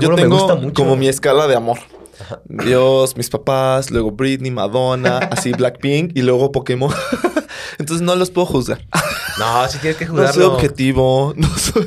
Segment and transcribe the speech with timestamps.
[0.00, 0.72] Yo me tengo gusta mucho.
[0.72, 1.76] como mi escala de amor.
[2.46, 6.90] Dios, mis papás, luego Britney, Madonna, así Blackpink y luego Pokémon.
[7.78, 8.86] Entonces no los puedo juzgar.
[9.38, 11.86] No, sí tienes que No soy objetivo, no soy...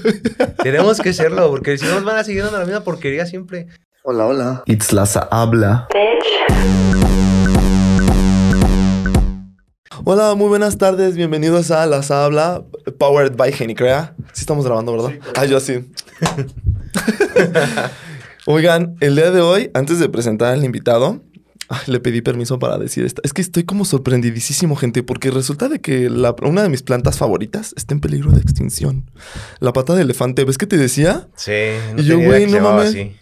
[0.62, 3.70] Tenemos que serlo, porque si no nos van a seguir dando la misma porquería siempre.
[4.04, 4.64] Hola, hola.
[4.68, 5.88] Itzlaza habla.
[10.04, 11.16] Hola, muy buenas tardes.
[11.16, 12.64] Bienvenidos a Las Habla,
[13.00, 14.14] powered by Genicrea.
[14.34, 15.20] Sí estamos grabando, ¿verdad?
[15.36, 15.90] Ah, yo sí.
[18.46, 21.24] Oigan, el día de hoy, antes de presentar al invitado,
[21.68, 23.22] ay, le pedí permiso para decir esto.
[23.24, 27.18] Es que estoy como sorprendidísimo, gente, porque resulta de que la- una de mis plantas
[27.18, 29.10] favoritas está en peligro de extinción.
[29.60, 31.28] La pata de elefante, ¿ves que te decía?
[31.36, 31.52] Sí,
[31.98, 32.90] Y yo, güey, no mames.
[32.90, 33.16] así.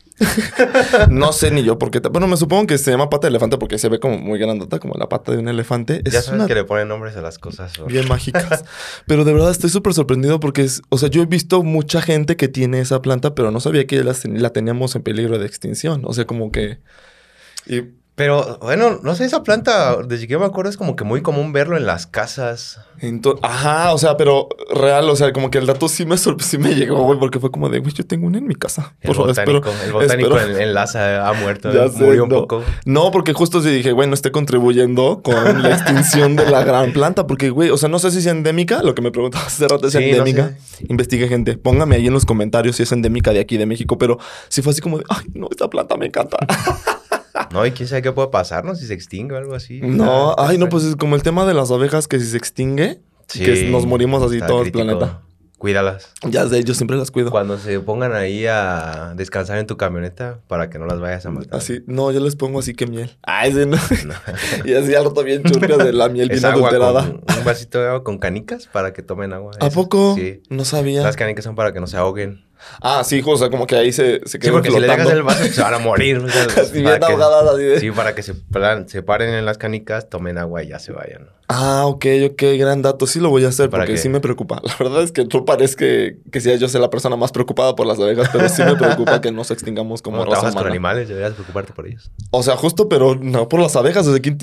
[1.09, 1.99] No sé ni yo por qué.
[1.99, 4.79] Bueno, me supongo que se llama pata de elefante porque se ve como muy grandota,
[4.79, 6.01] como la pata de un elefante.
[6.05, 7.77] Es Ya sabes una que le ponen nombres a las cosas.
[7.79, 7.85] ¿o?
[7.85, 8.63] bien mágicas.
[9.07, 12.35] Pero de verdad estoy súper sorprendido porque es, o sea, yo he visto mucha gente
[12.35, 16.03] que tiene esa planta, pero no sabía que la, la teníamos en peligro de extinción.
[16.05, 16.79] O sea, como que.
[17.65, 17.81] Y
[18.15, 21.51] Pero bueno, no sé, esa planta, desde que me acuerdo, es como que muy común
[21.51, 22.79] verlo en las casas.
[23.41, 26.75] ajá, o sea, pero real, o sea, como que el dato sí me, sí me
[26.75, 28.93] llegó, güey, porque fue como de, güey, yo tengo una en mi casa.
[29.01, 32.03] El Por favor, botánico, espero- el botánico espero- en, en Laza ha muerto, Ya sé,
[32.03, 32.35] murió un no.
[32.41, 32.63] poco.
[32.85, 35.33] No, porque justo sí dije, güey, no esté contribuyendo con
[35.63, 37.25] la extinción de la gran planta.
[37.25, 38.83] Porque, güey, o sea, no sé si es endémica.
[38.83, 40.55] Lo que me preguntabas hace rato es Sí, no endémica.
[40.87, 41.57] Investigue, gente.
[41.57, 43.97] Póngame ahí en los comentarios si es endémica de aquí, de México.
[43.97, 46.37] Pero sí fue así como de, ay, no, esta planta me encanta.
[47.51, 48.75] No, y quién sabe qué puede pasar, ¿no?
[48.75, 49.79] Si se extingue o algo así.
[49.81, 52.37] no, Está- ay, no, pues es como el tema de las abejas que si se
[52.37, 55.21] extingue, Sí, que nos morimos así todo el planeta.
[55.57, 56.11] Cuídalas.
[56.29, 57.31] Ya sé, yo siempre las cuido.
[57.31, 61.31] Cuando se pongan ahí a descansar en tu camioneta para que no las vayas a
[61.31, 61.55] matar.
[61.57, 63.15] Así, no, yo les pongo así que miel.
[63.21, 63.77] Ay, sí, no.
[64.05, 64.13] No.
[64.65, 67.05] y así al rato bien churcas de la miel Es bien agua adulterada.
[67.05, 69.53] con un vasito de agua con canicas para que tomen agua.
[69.61, 70.15] ¿A Eso, poco?
[70.17, 70.41] Sí.
[70.49, 71.01] No sabía.
[71.01, 72.43] Las canicas son para que no se ahoguen.
[72.81, 74.95] Ah, sí, o sea, como que ahí se, se Sí, quedan porque si le dejas
[75.07, 75.19] flotando.
[75.19, 76.17] el vaso se van a morir.
[76.17, 79.33] o sea, Así bien que- ahogadas, así de- Sí, para que se, plan- se paren
[79.33, 81.29] en las canicas, tomen agua y ya se vayan.
[81.49, 83.05] Ah, ok, ok, gran dato.
[83.05, 83.99] Sí lo voy a hacer ¿Para porque qué?
[83.99, 84.61] sí me preocupa.
[84.63, 87.75] La verdad es que tú parece que, que sea yo sea la persona más preocupada
[87.75, 90.61] por las abejas, pero sí me preocupa que nos extingamos como Como raza trabajas con
[90.61, 90.71] humana.
[90.73, 92.09] animales, deberías preocuparte por ellos.
[92.31, 94.07] O sea, justo, pero no por las abejas.
[94.07, 94.37] O sea, ¿quién,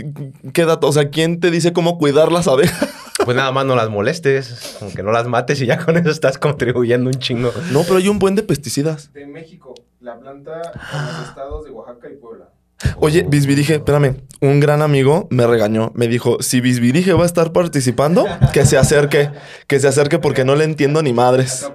[0.52, 0.86] qué dato?
[0.88, 2.88] O sea, ¿quién te dice cómo cuidar las abejas?
[3.24, 6.10] Pues nada más no las molestes, como que no las mates y ya con eso
[6.10, 7.52] estás contribuyendo un chingo.
[7.70, 9.12] No, pero hay un buen de pesticidas.
[9.12, 12.48] de México, la planta en los estados de Oaxaca y Puebla.
[12.96, 14.16] Oye, Bisbirige, espérame.
[14.40, 15.92] Un gran amigo me regañó.
[15.94, 19.30] Me dijo, si Bisbirige va a estar participando, que se acerque.
[19.66, 21.70] Que se acerque porque no le entiendo ni madres.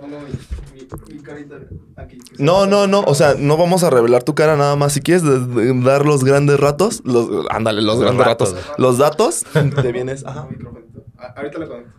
[2.38, 3.02] No, no, no.
[3.02, 4.94] O sea, no vamos a revelar tu cara nada más.
[4.94, 5.24] Si quieres
[5.84, 8.54] dar los grandes ratos, los, ándale, los, Los grandes ratos.
[8.56, 8.80] ratos.
[8.80, 9.46] Los datos,
[9.82, 10.26] te vienes.
[10.26, 10.48] Ajá.
[11.18, 11.92] Ah, ahorita lo conecto.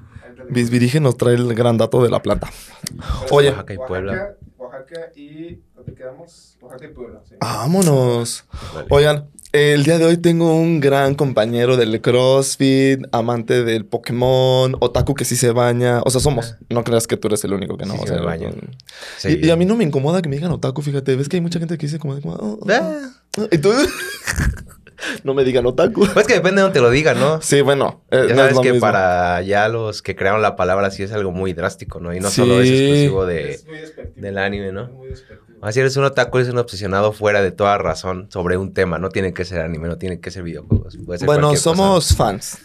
[0.50, 2.50] Bisbirige nos trae el gran dato de la planta.
[2.90, 3.34] conecto.
[3.34, 3.48] Oye.
[3.50, 4.30] Oaxaca y Puebla.
[4.58, 5.58] Oaxaca, y.
[5.74, 6.56] ¿Dónde quedamos?
[6.60, 7.20] Oaxaca y Puebla.
[7.28, 7.34] Sí.
[7.40, 8.44] Vámonos.
[8.74, 8.86] Vale.
[8.90, 15.14] Oigan, el día de hoy tengo un gran compañero del CrossFit, amante del Pokémon, otaku
[15.14, 16.02] que sí se baña.
[16.04, 16.56] O sea, somos.
[16.68, 17.94] No creas que tú eres el único que no.
[17.94, 18.48] Sí, o sea, me baño.
[18.50, 18.76] y-
[19.18, 19.40] Sí.
[19.42, 21.14] Y, a mí no me incomoda que me digan otaku, fíjate.
[21.16, 22.20] ¿Ves que hay mucha gente que dice como...
[22.20, 23.10] como, oh, oh, Ah.
[23.38, 23.48] oh.
[23.50, 23.72] Y tú...
[25.24, 26.06] no me digan otaku.
[26.12, 27.40] Pues que depende de donde te lo digan, ¿no?
[27.42, 28.02] Sí, bueno.
[28.10, 28.80] eh, Ya no es lo que mismo.
[28.86, 32.14] para ya los que crearon la palabra sí es algo muy drástico, ¿no?
[32.14, 34.22] Y no solo es exclusivo de, Es muy despectivo.
[34.26, 34.84] del anime, ¿no?
[34.84, 35.46] Es muy despectivo.
[35.62, 38.98] Así eres un otaku, eres un obsesionado fuera de toda razón sobre un tema.
[38.98, 40.96] No tiene que ser anime, no tiene que ser videojuegos.
[41.04, 41.62] puede ser Bueno, cosa.
[41.62, 42.58] somos fans.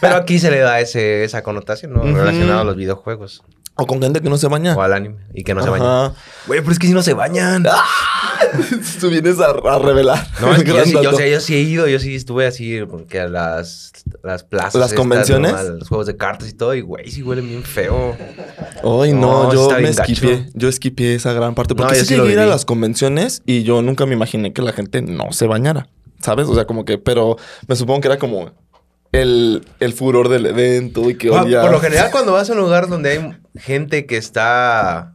[0.00, 2.00] Pero aquí se le da ese, esa connotación, ¿no?
[2.00, 2.14] Ujú.
[2.16, 3.42] Relacionado a los videojuegos
[3.74, 4.74] O con gente que no se baña.
[4.76, 5.16] o al anime.
[5.32, 5.86] Y que no se bañan.
[5.88, 6.14] Ajá.
[6.46, 7.64] Güey, pero es que si no se bañan.
[9.00, 10.26] Tú vienes a, a revelar.
[10.40, 12.80] No, es que yo sí, yo, sé, yo sí he ido, yo sí estuve así,
[12.88, 14.74] porque a las, las plazas.
[14.74, 15.52] ¿Las estas, convenciones?
[15.52, 15.58] ¿no?
[15.58, 18.16] A los juegos de cartas y todo, y güey, sí huelen bien feo.
[18.84, 20.50] Ay, no, yo me esquipié.
[20.54, 21.74] Yo esquipié esa gran parte.
[21.74, 22.52] Porque No, yo sí sí llegué a ir a viví.
[22.52, 25.88] las convenciones y yo nunca me imaginé que la gente no se bañara.
[26.20, 26.46] ¿Sabes?
[26.46, 26.98] O sea, como que...
[26.98, 28.52] Pero me supongo que era como...
[29.12, 31.42] El, el furor del evento y que Ah.
[31.62, 33.30] Por lo general, cuando vas a un lugar donde hay
[33.60, 35.14] gente que está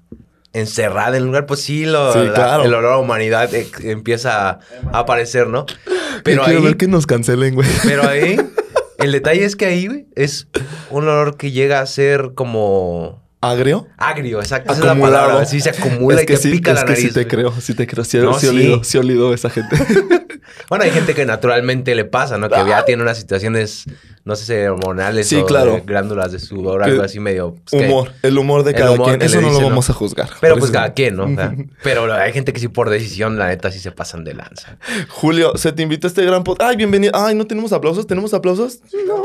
[0.53, 2.63] encerrada en el lugar, pues sí, lo- Sí, la- claro.
[2.63, 4.59] el olor a humanidad eh, empieza a,
[4.93, 5.65] a aparecer, ¿no?
[5.67, 5.75] Yo
[6.23, 7.67] Pero quiero ahí, ver que nos cancelen, güey.
[7.83, 8.37] pero ahí,
[8.99, 10.47] el detalle es que ahí, güey, es
[10.89, 13.87] un olor que llega a ser como ¿Agrio?
[13.97, 14.73] agrio, exacto.
[14.73, 15.45] Esa es la palabra.
[15.45, 17.03] Sí, se acumula Es y te sí, pica es la que nariz.
[17.07, 17.27] sí te güey.
[17.27, 18.03] creo, sí te creo.
[18.03, 18.47] Sí, No, sí, sí.
[18.47, 19.75] olido, sí olido esa gente.
[20.69, 22.49] Bueno, hay gente que naturalmente le pasa, ¿no?
[22.49, 23.85] Que ya tiene unas situaciones,
[24.25, 25.73] no sé si hormonales Sí, o claro.
[25.75, 27.55] de glándulas de sudor, algo así medio...
[27.69, 29.21] pues, que- humor, el humor de cada humor quien.
[29.21, 30.29] Eso no lo vamos a juzgar.
[30.41, 31.25] Pero pues cada quien, ¿no?
[31.25, 31.53] O sea,
[31.83, 34.77] pero hay gente que sí por decisión, la neta, sí se pasan de lanza.
[35.09, 36.69] Julio, se te invita a este gran podcast.
[36.71, 37.13] Ay, bienvenido.
[37.15, 38.07] Ay, no tenemos aplausos.
[38.07, 38.79] ¿Tenemos aplausos?
[39.07, 39.21] No.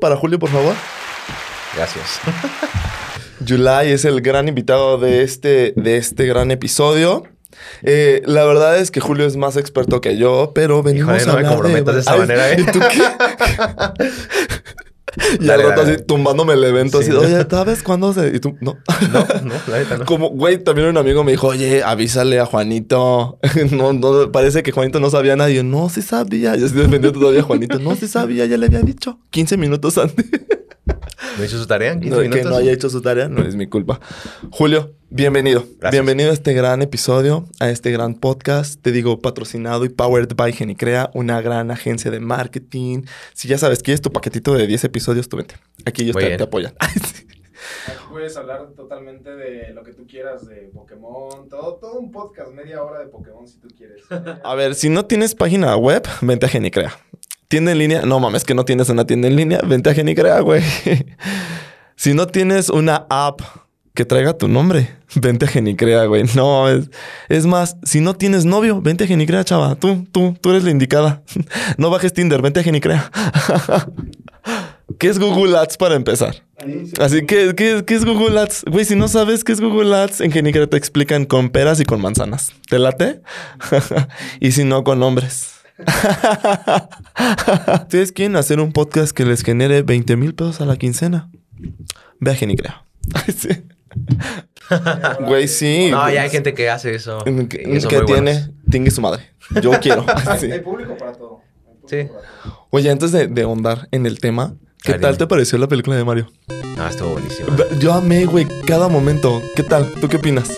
[0.00, 0.74] Para Julio, por favor.
[1.76, 2.20] Gracias.
[3.44, 7.24] Yulai es el gran invitado de este, de este gran episodio.
[7.82, 11.32] Eh, la verdad es que Julio es más experto que yo, pero venimos Híjole, no
[11.32, 12.56] a me hablar comprometas de esa Ay, manera, ¿eh?
[12.60, 12.98] ¿y tú qué?
[15.40, 15.94] y Dale, al rato dale.
[15.94, 17.10] así tumbándome el evento, Sí.
[17.10, 18.28] así, oye, ¿sabes cuándo se...?
[18.28, 18.76] Y tú, no.
[19.12, 20.04] No, no, la neta no.
[20.04, 23.38] Como, güey, también un amigo me dijo, oye, avísale a Juanito.
[23.72, 25.50] no, no, parece que Juanito no sabía nada.
[25.50, 26.54] Y yo, no, sí sabía.
[26.56, 27.78] Yo estoy defendiendo todavía a Juanito.
[27.78, 29.18] No, sí sabía, ya le había dicho.
[29.30, 30.26] 15 minutos antes.
[31.38, 32.42] ¿No hizo su tarea en 15 No, minutos?
[32.42, 34.00] que no haya hecho su tarea no es mi culpa.
[34.50, 35.60] Julio, bienvenido.
[35.78, 35.90] Gracias.
[35.92, 38.80] Bienvenido a este gran episodio, a este gran podcast.
[38.80, 43.02] Te digo, patrocinado y powered by Genicrea, una gran agencia de marketing.
[43.34, 45.56] Si ya sabes, quieres tu paquetito de 10 episodios, tú vente.
[45.84, 46.74] Aquí ellos te, te apoyan.
[46.80, 52.52] Aquí puedes hablar totalmente de lo que tú quieras, de Pokémon, todo, todo un podcast,
[52.52, 54.02] media hora de Pokémon si tú quieres.
[54.44, 56.96] A ver, si no tienes página web, vente a Genicrea.
[57.48, 58.02] ¿Tienda en línea?
[58.02, 59.60] No mames, que no tienes una tienda en línea.
[59.66, 60.62] Vente a Genicrea, güey.
[61.96, 63.40] si no tienes una app
[63.94, 66.24] que traiga tu nombre, vente a Genicrea, güey.
[66.34, 66.90] No, es,
[67.30, 69.76] es más, si no tienes novio, vente a Genicrea, chava.
[69.76, 71.22] Tú, tú, tú eres la indicada.
[71.78, 73.10] no bajes Tinder, vente a Genicrea.
[74.98, 76.42] ¿Qué es Google Ads para empezar?
[77.00, 78.64] Así que, ¿qué, es Google Ads?
[78.70, 81.84] Güey, si no sabes qué es Google Ads, en Genicrea te explican con peras y
[81.84, 82.52] con manzanas.
[82.68, 83.22] ¿Te late?
[84.40, 85.57] y si no, con hombres.
[87.82, 91.30] ¿Ustedes quieren hacer un podcast que les genere 20 mil pesos a la quincena?
[92.20, 92.84] Ve a Genicrea.
[93.14, 93.48] Ay, sí.
[95.26, 95.88] Güey, sí.
[95.90, 97.18] No, ya hay gente que hace eso.
[97.24, 98.50] ¿Qué, y qué muy tiene?
[98.70, 99.22] Tingue su madre.
[99.62, 100.04] Yo quiero.
[100.38, 100.50] Sí.
[100.50, 101.40] Hay público para todo.
[101.64, 102.04] público Sí.
[102.04, 102.66] para todo.
[102.70, 106.04] Oye, antes de, de ahondar en el tema, ¿qué tal te pareció la película de
[106.04, 106.30] Mario?
[106.78, 107.48] Ah, estuvo buenísimo.
[107.80, 109.40] Yo amé, güey, cada momento.
[109.56, 109.90] ¿Qué tal?
[110.00, 110.50] ¿Tú qué opinas?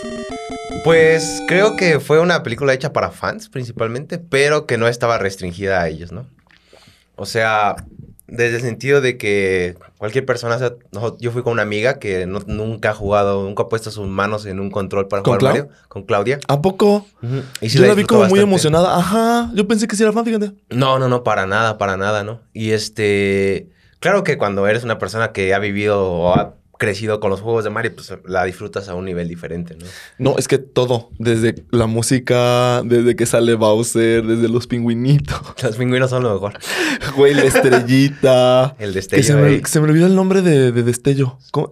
[0.85, 5.81] Pues creo que fue una película hecha para fans principalmente, pero que no estaba restringida
[5.82, 6.27] a ellos, ¿no?
[7.17, 7.77] O sea,
[8.27, 10.73] desde el sentido de que cualquier persona, o sea,
[11.19, 14.47] yo fui con una amiga que no- nunca ha jugado, nunca ha puesto sus manos
[14.47, 15.65] en un control para ¿Con jugar Clau?
[15.67, 16.38] Mario, con Claudia.
[16.49, 17.06] ¿A poco?
[17.61, 18.97] Y sí Yo la vi como muy emocionada.
[18.97, 19.50] Ajá.
[19.55, 20.53] Yo pensé que sí era fan, fíjate.
[20.71, 22.41] No, no, no, para nada, para nada, ¿no?
[22.55, 23.69] Y este,
[23.99, 27.62] claro que cuando eres una persona que ha vivido o ha crecido con los juegos
[27.62, 29.85] de Mario, pues la disfrutas a un nivel diferente, ¿no?
[30.19, 31.11] No, es que todo.
[31.19, 35.41] Desde la música, desde que sale Bowser, desde los pingüinitos.
[35.62, 36.55] Los pingüinos son lo mejor.
[37.17, 38.75] Güey, la estrellita.
[38.79, 41.38] El que se destello me, que se me olvidó el nombre de, de destello.
[41.50, 41.69] ¿Cómo?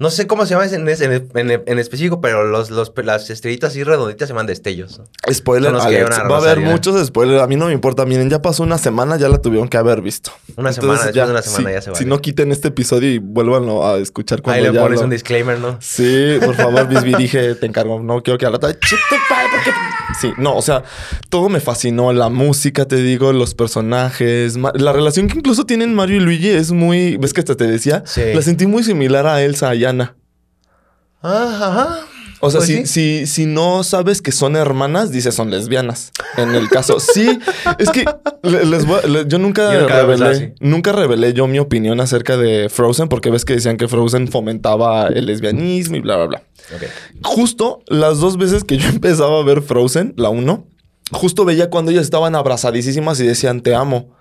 [0.00, 3.70] No sé cómo se llama en, en, en- en específico, pero los, los- las estrellitas
[3.70, 5.00] así redonditas se llaman destellos.
[5.32, 6.12] Spoiler alert.
[6.30, 7.40] Va a haber muchos spoilers.
[7.40, 8.04] A mí no me importa.
[8.04, 10.32] Miren, ya pasó una semana, ya la tuvieron que haber visto.
[10.56, 12.06] Una semana, después de una semana ya se Si vale.
[12.06, 15.10] no quiten este episodio y vuélvanlo a escuchar cuando Ahí le ya pones lo- un
[15.10, 15.78] disclaimer, ¿no?
[15.80, 18.00] Sí, por favor, Bisbee, dije, te encargo.
[18.02, 18.70] No quiero que al rato.
[18.72, 19.70] "Chit, tu padre, ¿por qué?".
[20.20, 20.82] Sí, no, o sea,
[21.28, 22.12] todo me fascinó.
[22.12, 24.56] La música, te digo, los personajes.
[24.74, 27.16] La relación que incluso tienen Mario y Luigi es muy.
[27.16, 28.02] ¿Ves que hasta te decía?
[28.06, 28.22] Sí.
[28.34, 30.16] La sentí muy similar a Elsa y Anna.
[31.22, 31.98] Ah, ajá.
[32.40, 32.86] O sea, Pues si, sí.
[32.86, 36.12] si, si no sabes que son hermanas, dices son lesbianas.
[36.36, 37.38] En el caso, sí,
[37.78, 38.04] es que
[38.42, 42.36] le- les voy a- le- yo nunca, Yo revelé, nunca revelé yo mi opinión acerca
[42.36, 46.42] de Frozen, porque ves que decían que Frozen fomentaba el lesbianismo y bla, bla, bla.
[47.22, 50.66] Justo las dos veces que yo empezaba a ver Frozen, la uno,
[51.12, 54.14] justo veía cuando ellas estaban abrazadísimas y decían te amo.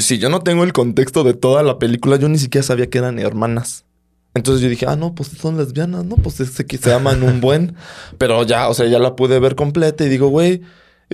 [0.00, 2.98] Si yo no tengo el contexto de toda la película, yo ni siquiera sabía que
[2.98, 3.84] eran hermanas.
[4.34, 6.16] Entonces yo dije, ah, no, pues son lesbianas, ¿no?
[6.16, 7.76] Pues es que se aman un buen.
[8.18, 10.62] Pero ya, o sea, ya la pude ver completa y digo, güey,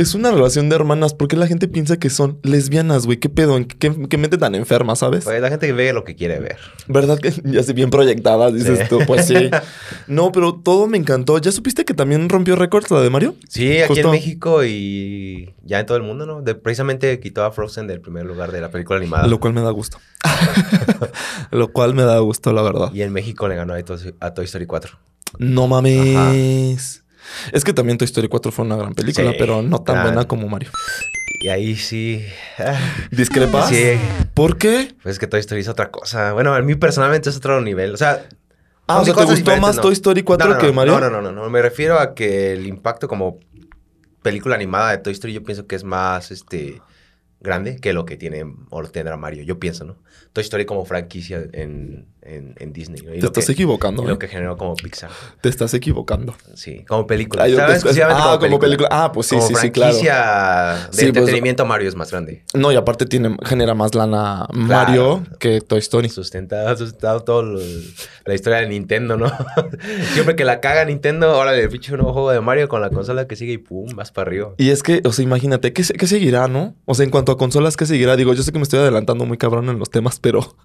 [0.00, 1.12] es una relación de hermanas.
[1.14, 3.18] ¿Por qué la gente piensa que son lesbianas, güey?
[3.18, 3.56] ¿Qué pedo?
[3.56, 5.24] ¿En qué, qué mente tan enferma, sabes?
[5.24, 6.56] Pues la gente ve lo que quiere ver.
[6.86, 8.84] ¿Verdad que ya se bien proyectadas, dices Sí.
[8.88, 9.00] tú?
[9.06, 9.50] Pues sí.
[10.06, 11.38] No, pero todo me encantó.
[11.38, 13.34] ¿Ya supiste que también rompió récords la de Mario?
[13.48, 16.40] Sí, aquí en México y ya en todo el mundo, ¿no?
[16.40, 19.26] De- precisamente quitó a Frozen del primer lugar de la película animada.
[19.26, 19.98] Lo cual me da gusto.
[21.50, 22.92] Lo cual me da gusto, la verdad.
[22.92, 24.96] Y en México le ganó a Toy, a Toy Story 4.
[25.38, 27.02] No mames.
[27.52, 30.08] Es que también Toy Story 4 fue una gran película, Sí, pero no tan claro.
[30.10, 30.70] buena como Mario.
[31.40, 32.24] Y ahí sí.
[32.58, 32.78] ah,
[33.10, 33.68] ¿Discrepas?
[33.68, 33.94] Sí.
[34.34, 34.94] ¿Por qué?
[35.02, 36.32] Pues es que Toy Story es otra cosa.
[36.32, 37.94] Bueno, a mí personalmente es otro nivel.
[37.94, 38.26] O sea.
[38.86, 39.82] Ah, o sea, ¿te gustó más ¿no?
[39.82, 40.94] Toy Story 4 No, no, que Mario?
[40.98, 41.50] No, no, no, no, no.
[41.50, 43.38] Me refiero a que el impacto como
[44.22, 46.80] película animada de Toy Story yo pienso que es más este
[47.40, 49.42] grande que lo que tiene o lo tendrá Mario.
[49.44, 49.96] Yo pienso, ¿no?
[50.32, 53.00] Toy Story como franquicia en, en, en Disney.
[53.02, 53.10] ¿no?
[53.12, 54.02] Y Te lo estás que- equivocando.
[54.02, 54.08] y ¿eh?
[54.10, 55.10] lo que generó como Pixar.
[55.40, 56.34] Te estás equivocando.
[56.54, 57.44] Sí, como película.
[57.44, 57.84] Ah, ¿Sabes?
[57.84, 58.88] te- ah, como película.
[58.90, 59.92] Ah, pues sí, como sí, sí, claro.
[59.92, 62.44] franquicia de Sí, pues- entretenimiento Mario es más grande.
[62.54, 66.08] No, y aparte tiene, genera más lana Mario que Toy Story.
[66.10, 67.58] Sustenta, ha sustentado toda
[68.24, 69.32] la historia de Nintendo, ¿no?
[70.12, 72.90] Siempre que la caga Nintendo, ahora le pinche un nuevo juego de Mario con la
[72.90, 74.50] consola que sigue y pum, vas para arriba.
[74.58, 76.74] Y es que, o sea, imagínate, ¿qué, qué seguirá, no?
[76.84, 78.16] O sea, en cuanto a consolas, ¿qué seguirá?
[78.16, 80.56] Digo, yo sé que me estoy adelantando muy cabrón en los temas, pero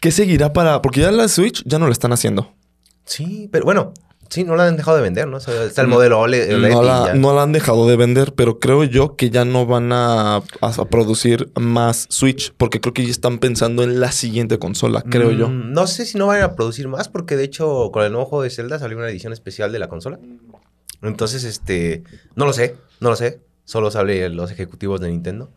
[0.00, 0.82] ¿qué seguirá para...?
[0.82, 2.52] Porque ya la Switch ya no lo están haciendo.
[3.04, 3.92] Sí, pero bueno,
[4.30, 5.36] Sí, no la han dejado de vender, ¿no?
[5.36, 6.58] O sea, está el modelo OLED.
[6.58, 9.92] No la, no la han dejado de vender, pero creo yo que ya no van
[9.92, 14.58] a, a- a producir más Switch, porque creo que ya están pensando en la siguiente
[14.58, 15.48] consola, creo yo.
[15.50, 18.26] Mm, No sé si no van a producir más, porque de hecho, con el nuevo
[18.26, 20.18] juego de Zelda salió una edición especial de la consola.
[21.02, 22.02] Entonces, este.
[22.34, 23.40] No lo sé, no lo sé.
[23.64, 25.50] Solo saben los ejecutivos de Nintendo.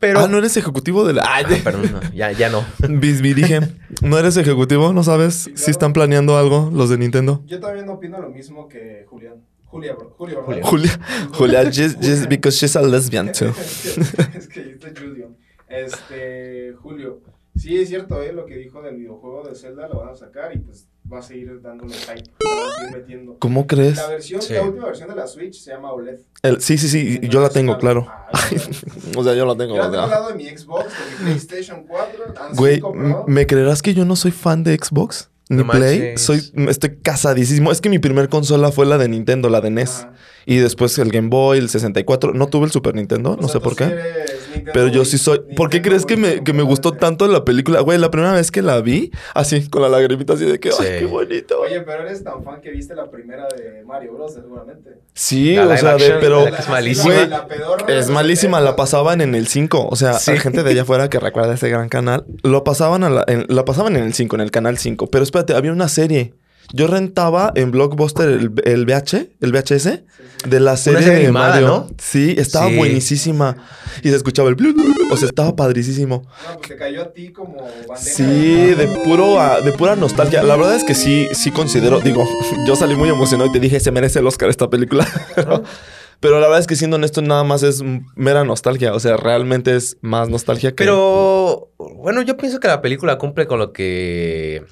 [0.00, 0.20] Pero.
[0.20, 1.22] Ah, no eres ejecutivo de la.
[1.26, 2.64] Ay, Ah, perdón, no, ya, ya no.
[2.88, 3.60] Bisbi, dije,
[4.02, 4.92] ¿no eres ejecutivo?
[4.92, 7.42] ¿No sabes si están planeando algo los de Nintendo?
[7.46, 9.44] Yo también opino lo mismo que Julián.
[9.66, 10.14] Julia, bro.
[10.16, 10.62] Julia, ¿verdad?
[10.62, 11.00] Julia,
[11.32, 13.46] Julia, just, just because she's a lesbian too.
[13.58, 15.30] es que, es que yo estoy Julio.
[15.68, 17.20] Este, Julio.
[17.56, 18.32] Sí, es cierto, ¿eh?
[18.32, 21.22] Lo que dijo del videojuego de Zelda lo van a sacar y pues va a
[21.22, 22.30] seguir dándole hype.
[22.42, 23.36] Va a seguir metiendo.
[23.38, 23.96] ¿Cómo crees?
[23.96, 24.54] La versión, Sí.
[24.54, 26.18] la última versión de la Switch se llama OLED.
[26.42, 28.06] El- sí, sí, sí, yo la tengo, claro.
[28.08, 28.26] Ah,
[29.16, 29.76] O sea, yo la tengo.
[29.76, 32.24] Yo la tengo al lado de mi Xbox, de mi PlayStation 4.
[32.36, 32.82] ah, Güey.
[33.26, 35.30] ¿me creerás que yo no soy fan de Xbox?
[35.48, 35.98] Ni No Play.
[35.98, 36.20] manches.
[36.22, 37.70] Soy, estoy casadísimo.
[37.70, 40.06] Es que mi primer consola fue la de Nintendo, la de NES.
[40.46, 42.34] Y después el Game Boy, el 64.
[42.34, 43.86] No tuve el Super Nintendo, O no sea, sé por qué.
[43.86, 45.40] Nintendo Pero yo sí soy.
[45.56, 47.80] ¿Por qué crees que me, que me gustó tanto la película?
[47.80, 50.82] Güey, la primera vez que la vi, así, con la lagrimita así de que, Sí.
[50.82, 51.60] ¡ay, qué bonito!
[51.60, 54.34] Oye, pero eres tan fan que viste la primera de Mario Bros.
[54.34, 54.98] seguramente.
[55.14, 56.48] Sí, La o sea, de- pero.
[56.48, 57.14] la es malísima.
[57.14, 58.76] Güey, La pedorra de Es malísima, la 70.
[58.76, 59.88] pasaban en el 5.
[59.90, 60.32] O sea, Sí.
[60.32, 62.26] hay gente de allá afuera que recuerda ese gran canal.
[62.42, 65.08] Lo pasaban, a la, en, la pasaban en el 5, en el canal 5.
[65.08, 66.34] Pero espérate, había una serie.
[66.72, 70.00] Yo rentaba en Blockbuster el, el VH, el VHS,
[70.48, 71.66] de la serie, serie de animada, Mario.
[71.68, 71.86] ¿no?
[71.98, 72.76] Sí, estaba Sí.
[72.76, 73.56] buenísima.
[74.02, 74.54] Y se escuchaba el...
[74.54, 75.12] blu, blu, blu.
[75.12, 76.22] O sea, estaba padricísimo.
[76.48, 80.42] No, pues te cayó a ti como bandeja Sí, de puro ah, de pura nostalgia.
[80.42, 82.26] La verdad es que sí, sí considero, digo,
[82.66, 85.06] yo salí muy emocionado y te dije, se merece el Oscar esta película.
[85.34, 85.62] Pero,
[86.20, 87.82] pero la verdad es que siendo honesto, nada más es
[88.16, 88.94] mera nostalgia.
[88.94, 90.76] O sea, realmente es más nostalgia que.
[90.84, 94.64] Pero bueno, yo pienso que la película cumple con lo que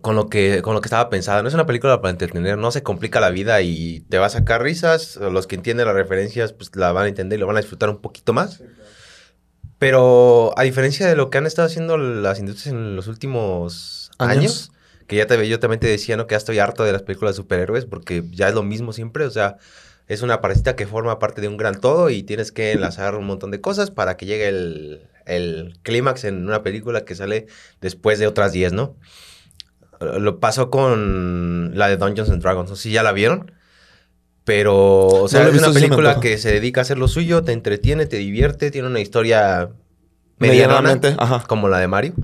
[0.00, 1.42] con lo que con lo que estaba pensada.
[1.42, 4.30] No es una película para entretener, no se complica la vida y te va a
[4.30, 5.16] sacar risas.
[5.16, 7.88] Los que entienden las referencias pues la van a entender y lo van a disfrutar
[7.88, 8.54] un poquito más.
[8.54, 8.74] Sí, claro.
[9.78, 14.36] Pero a diferencia de lo que han estado haciendo las industrias en los últimos Años.
[14.36, 14.72] años,
[15.06, 16.26] que ya te, yo también te decía, ¿no?
[16.26, 19.24] Que ya estoy harto de las películas de superhéroes porque ya es lo mismo siempre,
[19.24, 19.56] o sea,
[20.08, 23.26] es una parecita que forma parte de un gran todo y tienes que enlazar un
[23.26, 27.46] montón de cosas para que llegue el, el clímax en una película que sale
[27.80, 28.96] después de otras 10, ¿no?
[30.00, 33.52] Lo pasó con la de Dungeons and Dragons, no sé si ya la vieron.
[34.44, 37.52] Pero, o sea, No es una película que se dedica a hacer lo suyo, te
[37.52, 39.70] entretiene, te divierte, tiene una historia
[40.38, 41.44] Medianamente, ajá.
[41.46, 42.14] como la de Mario.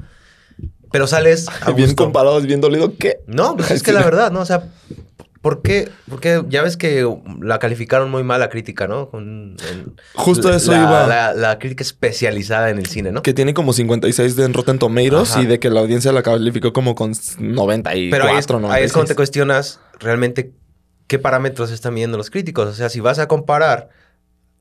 [0.90, 2.04] Pero sales a bien gusto.
[2.04, 2.96] comparado, bien dolido.
[2.96, 3.18] ¿Qué?
[3.26, 4.40] No, pues es que la verdad, ¿no?
[4.40, 4.64] O sea,
[5.44, 5.90] ¿por qué?
[6.08, 7.06] Porque ya ves que
[7.42, 9.10] la calificaron muy mal la crítica, ¿no?
[9.10, 11.06] Con, en- Justo la- eso la, iba.
[11.06, 13.22] La, la crítica especializada en el cine, ¿no?
[13.22, 15.42] Que tiene como 56 de en Rotten Tomatoes Ajá.
[15.42, 18.48] y de que la audiencia la calificó como con 94, Pero ahí es, ahí es
[18.50, 18.92] 96.
[18.94, 20.52] cuando te cuestionas realmente
[21.06, 22.66] qué parámetros están midiendo los críticos.
[22.66, 23.90] O sea, si vas a comparar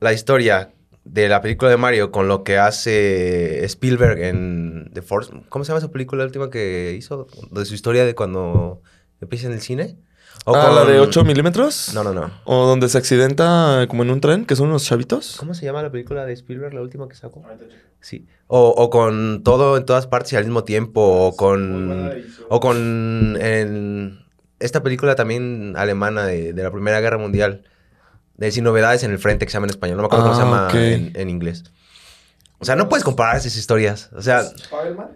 [0.00, 0.70] la historia
[1.04, 5.32] de la película de Mario con lo que hace Spielberg en The Force...
[5.48, 7.26] ¿Cómo se llama esa película la última que hizo?
[7.50, 8.82] De su historia de cuando
[9.20, 9.96] empieza en el cine.
[10.46, 11.92] O Ah, la con- de 8 milímetros.
[11.94, 12.30] No, no, no.
[12.44, 15.36] O donde se accidenta como en un tren, que son unos chavitos.
[15.38, 17.42] ¿Cómo se llama la película de Spielberg, la última que sacó?
[18.00, 18.26] Sí.
[18.46, 21.00] O, o con todo en todas partes y al mismo tiempo.
[21.02, 22.12] O con...
[22.50, 24.20] O con en
[24.60, 27.64] esta película también alemana de, de la Primera Guerra Mundial.
[28.36, 29.96] De Sin Novedades en el Frente, que se llama en español.
[29.96, 30.74] No me acuerdo cómo se Ah, llama ok.
[30.74, 31.64] en, en inglés.
[32.58, 34.10] O sea, no puedes comparar esas historias.
[34.14, 35.08] O sea, ¿Fabelman?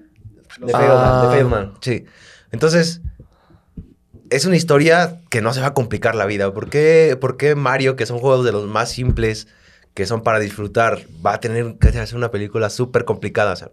[0.61, 1.21] de Ah.
[1.23, 2.05] De Fableman, sí.
[2.53, 3.01] Entonces,
[4.31, 6.53] es una historia que no se va a complicar la vida.
[6.53, 9.49] ¿Por qué, por qué Mario, que son juegos de los más simples,
[9.95, 13.53] que son para disfrutar, va a tener que hacer una película súper complicada?
[13.53, 13.71] O sea,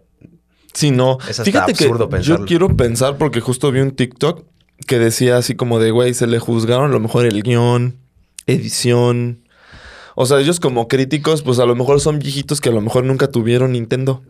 [0.76, 1.16] Sí, no.
[1.22, 2.46] Es hasta Fíjate que absurdo yo pensarlo.
[2.46, 4.44] quiero pensar porque justo vi un TikTok
[4.86, 7.96] que decía así como de, güey, se le juzgaron a lo mejor el guion,
[8.46, 9.42] edición.
[10.16, 13.04] O sea, ellos como críticos, pues a lo mejor son viejitos que a lo mejor
[13.04, 14.22] nunca tuvieron Nintendo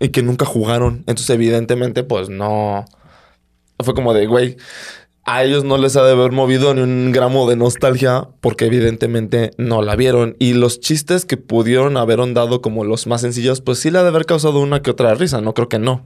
[0.00, 1.04] y que nunca jugaron.
[1.06, 2.84] Entonces, evidentemente, pues no.
[3.78, 4.56] Fue como de, güey,
[5.26, 9.52] a ellos no les ha de haber movido ni un gramo de nostalgia porque evidentemente
[9.56, 10.36] no la vieron.
[10.38, 14.02] Y los chistes que pudieron haber dado como los más sencillos, pues sí le ha
[14.02, 16.04] de haber causado una que otra risa, no creo que no.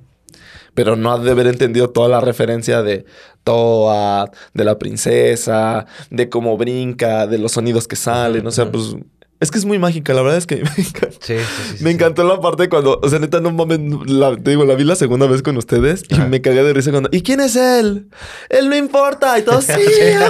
[0.74, 3.04] Pero no ha de haber entendido toda la referencia de
[3.42, 8.46] Toad, de la princesa, de cómo brinca, de los sonidos que salen.
[8.46, 8.94] O sea, pues
[9.40, 11.16] es que es muy mágica, la verdad es que me encanta.
[11.20, 11.34] sí,
[11.76, 14.74] sí, Me encantó la parte cuando, o sea, neta, no mames, la, te digo, la
[14.74, 16.26] vi la segunda vez con ustedes y Ajá.
[16.26, 18.08] me cagué de risa cuando, ¿y quién es él?
[18.48, 19.38] Él no importa.
[19.38, 19.72] Y todo, sí,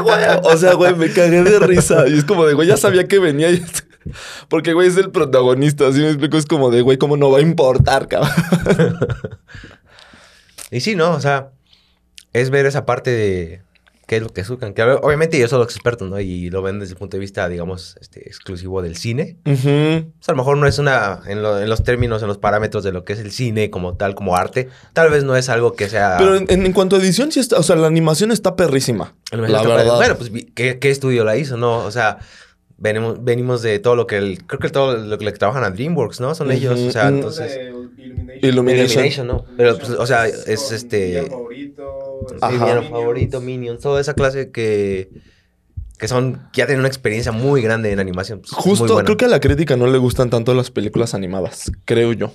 [0.02, 0.24] güey.
[0.42, 2.06] O sea, güey, me cagué de risa.
[2.08, 3.50] Y es como de, güey, ya sabía que venía.
[3.50, 3.64] y-
[4.48, 5.86] Porque, güey, es el protagonista.
[5.88, 8.30] Así me explico, es como de, güey, ¿cómo no va a importar, cabrón?
[10.70, 11.12] Y sí, ¿no?
[11.12, 11.50] O sea,
[12.34, 13.62] es ver esa parte de,
[14.08, 14.74] qué es lo que buscan.
[14.74, 16.18] Que ob- obviamente ellos son los expertos, ¿no?
[16.18, 19.36] Y lo ven desde el punto de vista, digamos, este, exclusivo del cine.
[20.26, 22.90] A lo mejor no es una, en, lo- en los términos, en los parámetros de
[22.90, 25.88] lo que es el cine como tal, como arte, tal vez no es algo que
[25.88, 26.16] sea...
[26.18, 29.14] Pero en, cuanto a edición, sí está, o sea, la animación está perrísima.
[29.52, 29.96] La verdad.
[29.96, 31.78] Bueno, pues, vi- ¿qué, qué estudio la hizo, no?
[31.84, 32.18] O sea,
[32.78, 34.16] venimos, venimos de todo lo que...
[34.16, 36.35] El, creo que todo lo que le trabajan a DreamWorks, ¿no?
[36.35, 37.16] Son ellos, o sea, ujú.
[37.16, 37.58] entonces...
[38.40, 38.40] Illumination.
[38.42, 39.26] Illumination.
[39.26, 39.44] ¿no?
[39.56, 41.23] Pero, pues, o sea, es este...
[41.28, 42.26] favorito,
[42.88, 45.11] favorito, Minions, toda esa clase que,
[45.99, 48.40] que son, que ya tienen una experiencia muy grande en animación.
[48.40, 52.12] pues, Justo, creo que a la crítica no le gustan tanto las películas animadas, creo
[52.12, 52.32] yo.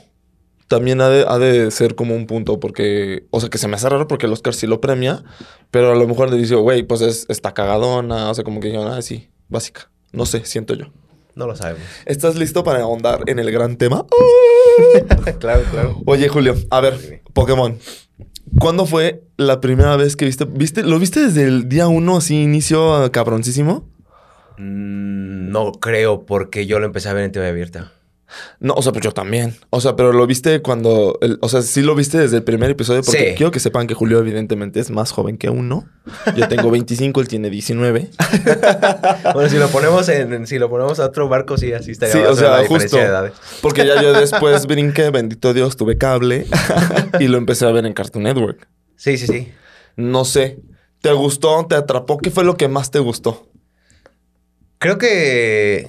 [0.68, 3.76] También ha de, ha de ser como un punto, porque, o sea, que se me
[3.76, 5.24] hace raro porque el Oscar sí lo premia,
[5.72, 8.68] pero a lo mejor le dice, güey, pues es, está cagadona, o sea, como que
[8.68, 9.90] dijeron, ah, sí, básica.
[10.14, 10.86] No sé, siento yo.
[11.36, 11.82] No lo sabemos.
[12.06, 14.06] ¿Estás listo para ahondar en el gran tema?
[15.40, 16.02] claro, claro.
[16.06, 17.78] Oye, Julio, a ver, Pokémon.
[18.60, 20.46] ¿Cuándo fue la primera vez que viste?
[20.46, 20.84] ¿Viste?
[20.84, 23.90] ¿Lo viste desde el día uno, así, inicio cabroncísimo?
[24.58, 27.92] Mm, No creo, porque yo lo empecé a ver en TV abierta.
[28.60, 29.56] No, o sea, pues yo también.
[29.70, 31.18] O sea, pero lo viste cuando.
[31.22, 33.02] el- o sea, sí lo viste desde el primer episodio.
[33.04, 33.36] Porque Sí.
[33.36, 35.86] quiero que sepan que Julio, evidentemente, es más joven que uno.
[36.36, 38.10] Yo tengo 25, él tiene 19.
[39.34, 42.14] Bueno, si lo ponemos en, en- si lo ponemos a otro barco, sí, así estaría.
[42.14, 42.98] Sí, o sea, la justo.
[42.98, 43.32] de.
[43.62, 46.46] Porque ya yo después brinqué, bendito Dios, tuve cable
[47.20, 48.68] y lo empecé a ver en Cartoon Network.
[48.96, 49.52] Sí, sí, sí.
[49.96, 50.60] No sé.
[51.02, 51.66] ¿Te gustó?
[51.68, 52.18] ¿Te atrapó?
[52.18, 53.48] ¿Qué fue lo que más te gustó?
[54.80, 55.88] Creo que.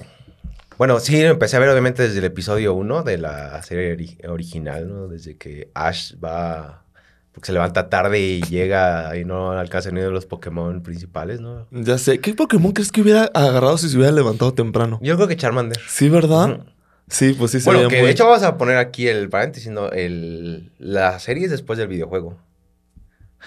[0.77, 4.87] Bueno, sí, empecé a ver obviamente desde el episodio 1 de la serie ori- original,
[4.89, 5.07] ¿no?
[5.07, 6.83] Desde que Ash va.
[7.31, 11.67] Porque se levanta tarde y llega y no alcanza ni de los Pokémon principales, ¿no?
[11.71, 12.19] Ya sé.
[12.19, 14.99] ¿Qué Pokémon crees que hubiera agarrado si se hubiera levantado temprano?
[15.01, 15.79] Yo creo que Charmander.
[15.87, 16.61] Sí, ¿verdad?
[17.09, 19.69] Sí, pues sí se Bueno, que muy- de hecho vamos a poner aquí el paréntesis,
[19.69, 19.91] ¿no?
[19.91, 22.37] El, la serie es después del videojuego.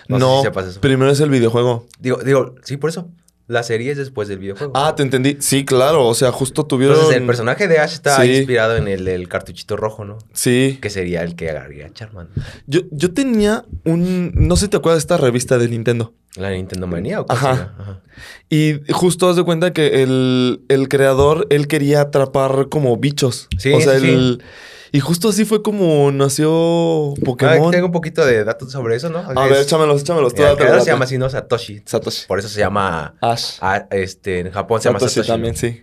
[0.06, 0.80] No, No, sé si sepas eso.
[0.80, 1.86] primero es el videojuego.
[1.98, 3.08] Digo, digo, sí, por eso.
[3.48, 4.72] La serie es después del videojuego.
[4.76, 5.38] Ah, te entendí.
[5.40, 6.06] Sí, claro.
[6.06, 6.96] O sea, justo tuvieron...
[6.96, 8.30] Entonces el personaje de Ash está Sí.
[8.36, 10.18] inspirado en el, el cartuchito rojo, ¿no?
[10.34, 10.78] Sí.
[10.82, 12.42] Que sería el que agarraría a Charmander.
[12.66, 14.32] Yo, yo tenía un...
[14.34, 16.12] No sé si te acuerdas de esta revista de Nintendo.
[16.36, 17.74] ¿La Nintendo Manía o cuál Ajá.
[17.78, 18.00] Ajá.
[18.48, 23.48] Y justo haz de cuenta que el, el creador, él quería atrapar como bichos.
[23.58, 24.42] Sí, o sea, sí, el...
[24.90, 27.70] Y justo así fue como nació Ah, Pokémon.
[27.70, 29.18] tengo un poquito de datos sobre eso, ¿no?
[29.18, 30.32] A Es- ver, échamelos, échamelos.
[30.34, 31.28] Mira, el creador se llama así, ¿no?
[31.28, 31.82] Satoshi.
[31.84, 32.26] Satoshi.
[32.26, 33.14] Por eso se llama...
[33.20, 33.56] Ash.
[33.60, 35.30] ah, este, en Japón se llama Satoshi Satoshi.
[35.32, 35.82] también, sí.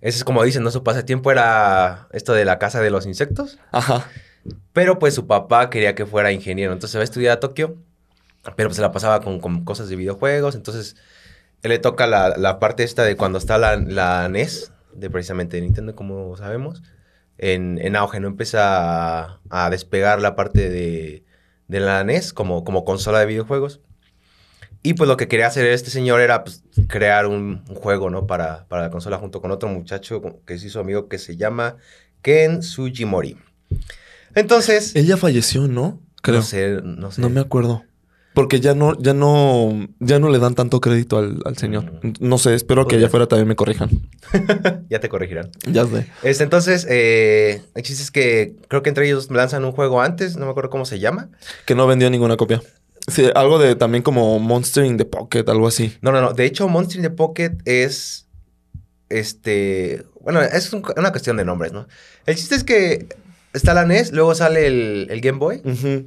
[0.00, 0.70] Ese es como dicen, ¿no?
[0.70, 3.58] Su pasatiempo era esto de la casa de los insectos.
[3.72, 4.06] Ajá.
[4.72, 6.72] Pero pues su papá quería que fuera ingeniero.
[6.72, 7.76] Entonces se va a estudiar a Tokio.
[8.56, 10.54] Pero pues se la pasaba con, con cosas de videojuegos.
[10.54, 10.96] Entonces
[11.62, 14.72] él le toca la, la parte esta de cuando está la, la NES.
[14.94, 16.82] De precisamente de Nintendo, como sabemos.
[17.36, 18.28] En, en auge, ¿no?
[18.28, 21.24] Empieza a, a despegar la parte de,
[21.68, 23.80] de la NES como, como consola de videojuegos.
[24.82, 28.26] Y pues lo que quería hacer este señor era pues, crear un, un juego, ¿no?
[28.26, 31.76] Para, para la consola junto con otro muchacho que es su amigo que se llama
[32.22, 33.36] Ken Sugimori.
[34.34, 36.00] Entonces, Ella falleció, ¿no?
[36.22, 36.36] Creo.
[36.38, 37.20] no sé, no sé.
[37.20, 37.84] No me acuerdo.
[38.38, 41.92] Porque ya no, ya no, ya no le dan tanto crédito al, al señor.
[42.04, 42.12] Mm.
[42.20, 43.90] No sé, espero que allá afuera también me corrijan.
[44.88, 45.50] Ya te corregirán.
[45.66, 46.06] Ya sé.
[46.22, 50.36] Este, entonces, eh, el chiste es que creo que entre ellos lanzan un juego antes,
[50.36, 51.30] no me acuerdo cómo se llama.
[51.66, 52.62] Que no vendió ninguna copia.
[53.08, 55.96] Sí, algo de también como Monster in the Pocket, algo así.
[56.00, 56.32] No, no, no.
[56.32, 58.26] De hecho, Monster in the Pocket es.
[59.08, 60.04] Este.
[60.20, 61.86] Bueno, es un- una cuestión de nombres, ¿no?
[62.26, 63.08] El chiste es que
[63.54, 65.62] está la NES, luego sale el, el Game Boy.
[65.64, 66.06] Ujú,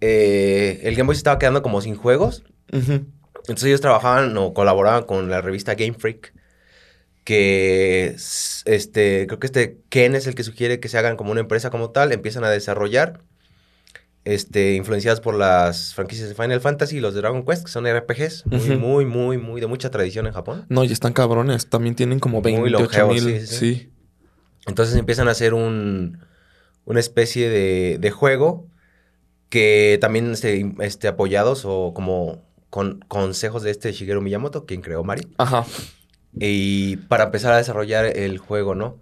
[0.00, 2.44] Eh, el Game Boy se estaba quedando como sin juegos.
[2.70, 6.34] Entonces ellos trabajaban o colaboraban con la revista Game Freak.
[7.24, 8.16] Que
[8.64, 11.70] este, creo que este Ken es el que sugiere que se hagan como una empresa
[11.70, 12.12] como tal.
[12.12, 13.20] Empiezan a desarrollar.
[14.24, 17.86] Este, influenciadas por las franquicias de Final Fantasy y los de Dragon Quest, que son
[17.86, 18.44] RPGs.
[18.46, 20.66] Muy, muy, muy, muy de mucha tradición en Japón.
[20.68, 21.70] No, y están cabrones.
[21.70, 23.46] También tienen como Muy 28 longevos, mil.
[23.46, 23.92] Sí, sí.
[24.66, 26.18] Entonces empiezan a hacer un,
[26.84, 28.66] una especie de, de juego
[29.48, 35.04] que también este, este, apoyados o como con consejos de este Shigeru Miyamoto, quien creó
[35.04, 35.28] Mario.
[35.38, 35.64] Ajá.
[36.38, 38.98] Y para empezar a desarrollar el juego, ¿no?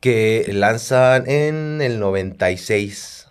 [0.00, 3.28] Que lanzan en el 96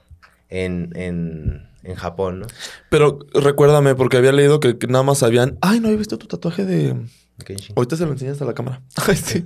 [0.49, 2.47] en, en, en Japón, ¿no?
[2.89, 5.57] Pero recuérdame, porque había leído que, que nada más habían.
[5.61, 6.95] Ay, no, ¿he visto tu tatuaje de.
[7.45, 7.73] Genshin.
[7.75, 8.81] Ahorita se lo enseñas a la cámara.
[9.15, 9.43] Sí.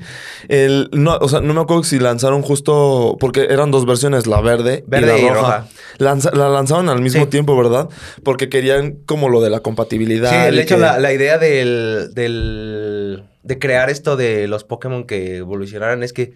[0.48, 3.18] El, no, o sea, no me acuerdo si lanzaron justo.
[3.20, 5.42] Porque eran dos versiones, la verde, Verde y la roja.
[5.58, 5.68] roja.
[5.98, 7.30] Lanza- la lanzaron al mismo Sí.
[7.30, 7.90] tiempo, ¿verdad?
[8.24, 10.30] Porque querían como lo de la compatibilidad.
[10.50, 15.06] Sí, de hecho, que- la, la idea del, del- de crear esto de los Pokémon
[15.06, 16.34] que evolucionaran es que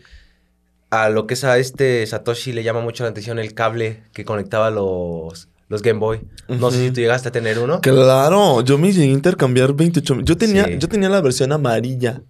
[0.89, 4.25] a lo que es a este Satoshi le llama mucho la atención el cable que
[4.25, 6.21] conectaba los, los Game Boy.
[6.47, 7.81] No sé si tú llegaste a tener uno.
[7.81, 10.77] Claro, yo me llegué a intercambiar 28 Yo tenía, Sí.
[10.77, 12.21] yo tenía la versión amarilla.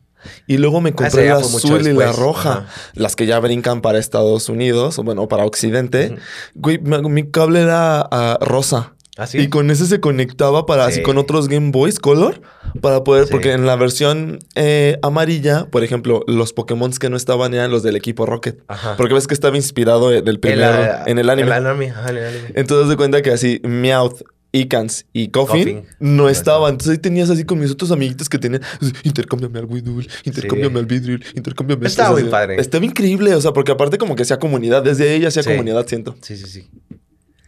[0.48, 2.52] Y luego me esa compré ya la azul y la roja.
[2.60, 2.68] Ajá.
[2.94, 6.16] Las que ya brincan para Estados Unidos, o bueno, para Occidente.
[6.56, 8.93] Güey, mi, mi cable era ah, rosa.
[9.18, 9.38] ¿Ah, sí?
[9.40, 11.04] Y con ese se conectaba para así Sí.
[11.04, 12.42] con otros Game Boys Color.
[12.82, 13.32] Para poder, Sí.
[13.32, 17.84] porque en la versión eh, amarilla, por ejemplo, los Pokémon que no estaban eran los
[17.84, 18.64] del equipo Rocket.
[18.68, 18.96] Ajá.
[18.98, 21.48] Porque ves que estaba inspirado eh, del primero la- en el anime.
[21.52, 22.52] En el anime, ajá, el anime.
[22.56, 24.24] Entonces de cuenta que así Meowth,
[24.56, 26.72] Icans y Coffin, no No estaban.
[26.72, 28.62] Entonces ahí tenías así con mis otros amiguitos que tenían,
[29.04, 30.80] intercámbiame al Weedle, intercámbiame Sí.
[30.80, 32.14] al Vidril, intercámbiame Estaba esto".
[32.16, 32.56] muy Así, padre.
[32.60, 35.50] Estaba increíble, o sea, porque aparte como que hacía comunidad, desde ella hacía Sí.
[35.52, 36.16] comunidad, siento.
[36.22, 36.70] Sí, sí, sí.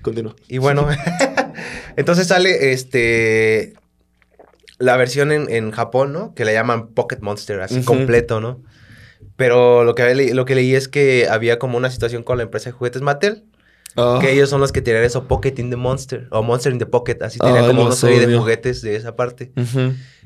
[0.04, 0.36] Continúa.
[0.47, 0.88] Y bueno,
[1.95, 3.73] entonces sale este
[4.78, 6.34] la versión en, en Japón, ¿no?
[6.36, 8.62] Que le llaman Pocket Monster, así completo, ¿no?
[9.38, 12.43] Pero lo que, le- lo que leí es que había como una situación con la
[12.43, 13.45] empresa de juguetes Mattel,
[13.97, 16.80] Ah, que ellos son los que tenían eso, Pocket in the Monster, o Monster in
[16.80, 19.54] the Pocket, así tenían Ay, como una los serie de juguetes de esa parte.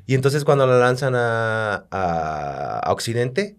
[0.07, 3.57] Y entonces cuando la lanzan a, a- a Occidente,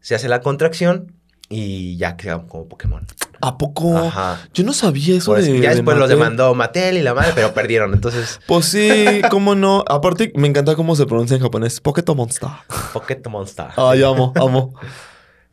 [0.00, 1.12] se hace la contracción
[1.48, 3.06] y ya quedan como Pokémon.
[3.44, 3.98] ¿A poco?
[3.98, 4.40] Ajá.
[4.54, 6.18] Yo no sabía eso Por eso- de ya de después los Mattel.
[6.18, 7.92] demandó Mattel y la madre, pero perdieron.
[7.92, 9.84] Entonces, Pues sí, cómo no.
[9.88, 11.80] Aparte, me encanta cómo se pronuncia en japonés.
[11.80, 12.48] Pocket Monster.
[12.92, 13.66] Pocket Monster.
[13.76, 14.74] Ay, amo, amo.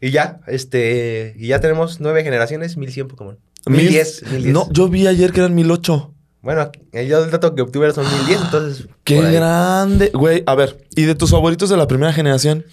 [0.01, 3.37] Y ya, este, y ya tenemos nueve generaciones, 1100 Pokémon.
[3.65, 4.53] Mil- 1010, 1010.
[4.53, 6.13] No, yo vi ayer que eran 1008.
[6.41, 8.87] Bueno, yo el dato que obtuve son 1010, entonces.
[9.03, 10.09] ¡Qué grande!
[10.13, 12.63] Güey, a ver, ¿y de tus favoritos de la primera generación?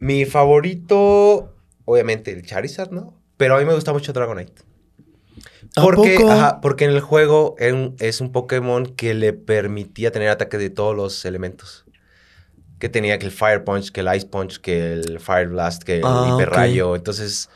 [0.00, 3.14] Mi favorito, obviamente, el Charizard, ¿no?
[3.42, 4.62] Pero a mí me gusta mucho Dragonite.
[5.74, 7.56] ¿A Porque, ajá, porque en el juego
[7.98, 11.84] es un Pokémon que le permitía tener ataques de todos los elementos.
[12.78, 15.96] Que tenía que el Fire Punch, que el Ice Punch, que el Fire Blast, que
[15.96, 16.94] el Ah, Hiper Rayo.
[16.94, 17.48] Entonces,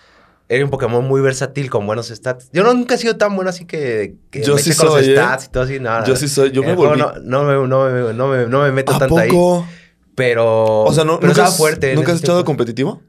[0.49, 2.49] era un Pokémon muy versátil con buenos stats.
[2.53, 5.09] Yo nunca he sido tan bueno así que, que Yo me sí con soy, los
[5.09, 5.13] ¿eh?
[5.13, 5.79] stats y todo así.
[5.79, 6.05] nada.
[6.05, 6.99] Yo sí soy, yo me volví.
[6.99, 9.31] No, no, me, no, me, no, me, no me meto ¿A tanto ahí.
[9.31, 9.69] poco?
[10.17, 10.83] Pero.
[10.83, 11.95] O sea, ¿no, pero ¿nunca, estaba fuerte.
[11.95, 12.47] ¿nunca has echado tiempo.
[12.47, 13.03] competitivo?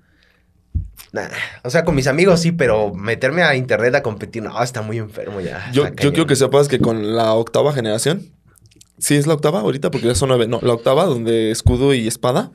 [1.12, 1.28] Nah,
[1.63, 4.98] O sea, con mis amigos sí, pero meterme a internet a competir, no, está muy
[4.98, 5.72] enfermo ya.
[5.72, 8.32] Yo, yo quiero que sepas que con la octava generación,
[8.98, 12.08] sí es la octava ahorita porque ya son nueve, no, la octava donde escudo y
[12.08, 12.52] espada,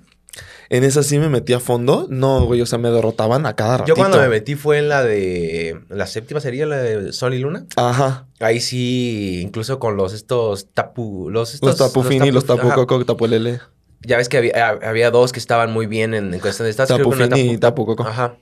[0.72, 2.06] en esa sí me metí a fondo.
[2.08, 3.94] No, güey, o sea, me derrotaban a cada ratito.
[3.94, 5.78] Yo cuando me metí fue en la de.
[5.90, 7.66] La séptima sería la de Sol y Luna.
[7.76, 11.28] Ajá, Ahí sí, incluso con los estos tapu.
[11.28, 12.74] Los, estos, los tapu fini, los tapu ajá.
[12.74, 13.60] coco, tapu lele.
[14.04, 16.88] Ya ves que había, había dos que estaban muy bien en, en cuestión de stats.
[16.88, 18.02] Tapu fini y tapu coco.
[18.06, 18.34] Ajá.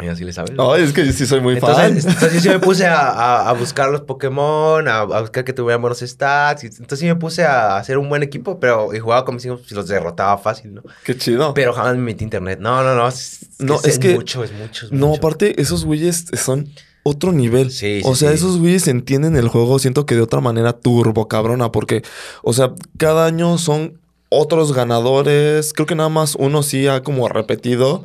[0.00, 0.52] Y así le sabes.
[0.58, 2.12] Ay, es que yo sí soy muy entonces, fan.
[2.12, 5.52] entonces yo sí me puse a, a- a buscar los Pokémon, a, a buscar que
[5.52, 6.62] tuvieran buenos stats.
[6.62, 9.44] y entonces sí me puse a hacer un buen equipo, pero y jugaba con mis
[9.46, 10.82] hijos y los derrotaba fácil, ¿no?
[11.04, 11.52] Qué chido.
[11.52, 12.60] Pero jamás me metí internet.
[12.60, 13.08] No, no, no.
[13.08, 14.86] Es, No, que es es que- mucho, es mucho.
[14.86, 15.18] es No, mucho.
[15.18, 16.68] aparte, esos güeyes son
[17.02, 17.72] otro nivel.
[17.72, 18.36] Sí, sí, o sea, sí.
[18.36, 22.02] esos güeyes entienden el juego, siento que de otra manera turbo cabrona, porque,
[22.42, 25.72] o sea, cada año son otros ganadores.
[25.72, 28.04] Creo que nada más uno sí ha como repetido,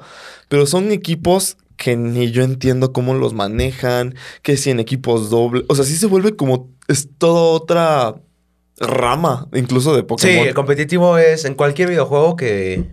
[0.49, 5.65] pero son equipos que ni yo entiendo cómo los manejan, que si en equipos doble.
[5.69, 8.15] O sea, sí se vuelve como, es toda otra
[8.79, 10.47] rama, incluso de Sí, Pokémon.
[10.47, 12.85] el competitivo es en cualquier videojuego que,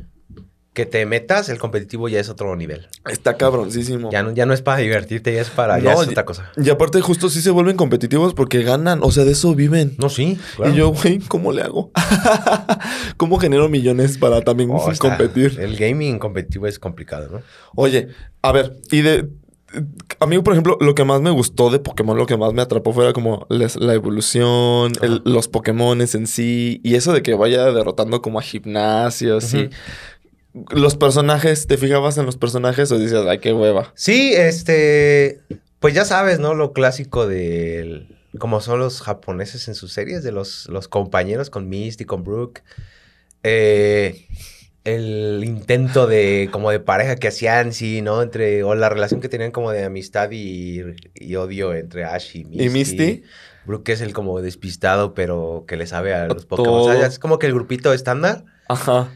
[0.73, 2.87] que te metas, el competitivo ya es otro nivel.
[3.11, 4.09] Está cabroncísimo.
[4.13, 6.25] Ya no, ya no es para divertirte, ya es para, ya No, es y- otra
[6.25, 6.53] cosa.
[6.57, 9.97] Y aparte, justo sí se vuelven competitivos porque ganan, o sea, de eso viven.
[9.99, 10.39] No, sí.
[10.57, 10.73] claro.
[10.73, 11.91] Y yo, güey, ¿cómo le hago?
[13.17, 15.59] ¿Cómo genero millones para también Oh, está- competir?
[15.61, 17.43] El gaming competitivo es complicado, ¿no?
[17.75, 18.09] Oye,
[18.43, 19.29] a ver, y de...
[20.19, 22.61] A mí, por ejemplo, lo que más me gustó de Pokémon, lo que más me
[22.63, 27.35] atrapó fuera como les- la evolución, el- los Pokémones en sí, y eso de que
[27.35, 29.71] vaya derrotando como a gimnasios y...
[30.71, 33.93] Los personajes, ¿te fijabas en los personajes o dices, ay, qué hueva?
[33.95, 35.41] Sí, este.
[35.79, 36.55] Pues ya sabes, ¿no?
[36.55, 38.07] Lo clásico de.
[38.39, 42.63] Como son los japoneses en sus series, de los, los compañeros con Misty, con Brooke.
[43.43, 44.27] Eh,
[44.85, 46.49] el intento de.
[46.51, 48.21] como de pareja que hacían, sí, ¿no?
[48.21, 48.65] Entre.
[48.65, 50.83] O la relación que tenían como de amistad y,
[51.15, 52.65] y odio entre Ash y Misty.
[52.65, 53.23] ¿Y Misty?
[53.67, 56.45] Brooke es el como despistado, pero que le sabe a los.
[56.47, 56.91] Pokémon.
[56.91, 58.45] O sea, es como que el grupito estándar.
[58.69, 59.09] Ajá.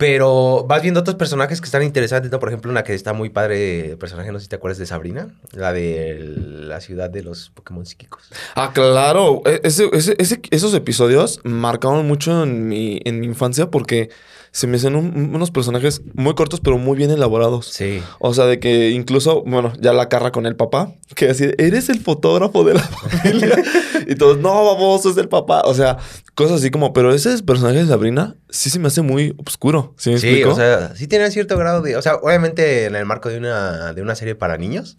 [0.00, 2.40] Pero vas viendo otros personajes que están interesantes, ¿no?
[2.40, 5.28] Por ejemplo, una que está muy padre, personaje, no sé si te acuerdas de Sabrina,
[5.52, 8.24] la de la ciudad de los Pokémon psíquicos.
[8.54, 9.42] Ah, claro.
[9.44, 14.08] E- ese- ese- ese- esos episodios marcaron mucho en mi, en mi infancia porque
[14.52, 17.66] se me hacían un- unos personajes muy cortos pero muy bien elaborados.
[17.66, 18.02] Sí.
[18.18, 21.88] O sea, de que incluso, bueno, ya la carra con el papá, que así, eres
[21.90, 23.62] el fotógrafo de la familia.
[24.12, 25.62] Y todos, no, vamos, es el papá.
[25.64, 25.98] O sea,
[26.34, 29.94] cosas así como, pero ese personaje de Sabrina sí se me hace muy oscuro.
[29.96, 30.50] ¿Sí me Sí, explico?
[30.50, 31.96] o sea, sí tiene cierto grado de...
[31.96, 34.98] O sea, obviamente en el marco de una, de una serie para niños,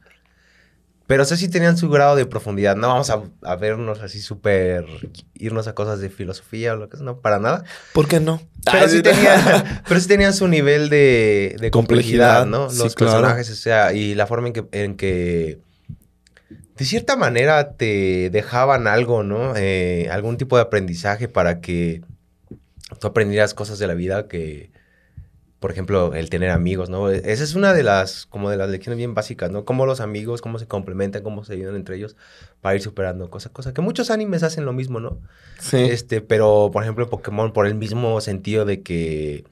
[1.08, 2.78] Pero sea, sí tenían su grado de profundidad.
[2.78, 4.86] No vamos a, a vernos así súper...
[5.34, 7.06] Irnos a cosas de filosofía o lo que sea.
[7.06, 7.66] No, para nada.
[7.94, 8.42] ¿Por qué no?
[8.64, 12.70] Pero Ay, sí, tenía, pero sí tenían su nivel de, de complejidad, Complejidad, ¿no?
[12.70, 13.12] sí, Los claro.
[13.14, 15.60] personajes, o sea, y la forma en que, en que
[16.78, 19.54] de cierta manera te dejaban algo, ¿no?
[19.56, 22.02] Eh, algún tipo de aprendizaje para que
[23.00, 24.72] tú aprendieras cosas de la vida que,
[25.60, 27.10] por ejemplo, el tener amigos, ¿no?
[27.10, 29.64] Esa es una de las, como de las lecciones bien básicas, ¿no?
[29.64, 32.16] Cómo los amigos, cómo se complementan, cómo se ayudan entre ellos
[32.62, 35.20] para ir superando cosas, cosas que muchos animes hacen lo mismo, ¿no?
[35.60, 35.78] Sí.
[35.78, 39.44] Este, pero por ejemplo, Pokémon, por el mismo sentido de que.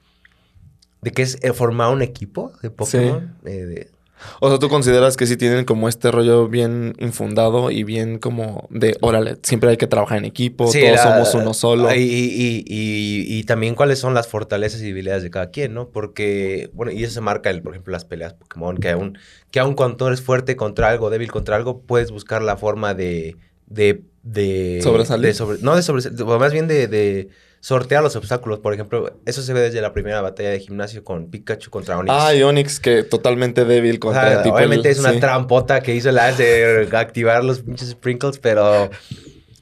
[1.02, 3.36] De que es eh, formar un equipo de Pokémon.
[3.46, 3.92] eh, de-
[4.40, 8.68] O sea, tú consideras que sí tienen como este rollo bien infundado y bien como
[8.70, 11.94] de, órale, siempre hay que trabajar en equipo, Sí, todos la- somos uno solo.
[11.94, 15.90] Y, y- y- y también cuáles son las fortalezas y debilidades de cada quien, ¿no?
[15.90, 19.18] Porque, bueno, y eso se marca, el, por ejemplo, las peleas Pokémon, que aún,
[19.52, 23.36] que aún cuando eres fuerte contra algo, débil contra algo, puedes buscar la forma de...
[23.68, 25.28] de, de ¿Sobresalir?
[25.28, 27.30] de sobre- no de sobresalir, más bien de, de
[27.62, 28.60] sortear los obstáculos.
[28.60, 32.14] Por ejemplo, eso se ve desde la primera batalla de gimnasio con Pikachu contra Onix.
[32.18, 35.20] Ah, y Onix, que totalmente débil O contra sea, tipo obviamente el- es una sí.
[35.20, 38.90] trampota que hizo la de activar los pinches sprinkles, pero...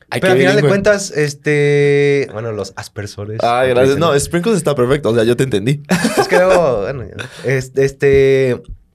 [0.10, 2.30] Pero al final de cuentas, este...
[2.32, 3.40] Bueno, los aspersores.
[3.44, 3.98] Ay, gracias.
[3.98, 5.10] No, Sprinkles está perfecto.
[5.10, 5.84] O sea, yo te entendí.
[6.18, 7.04] Es que luego, bueno,
[7.44, 8.52] es- este...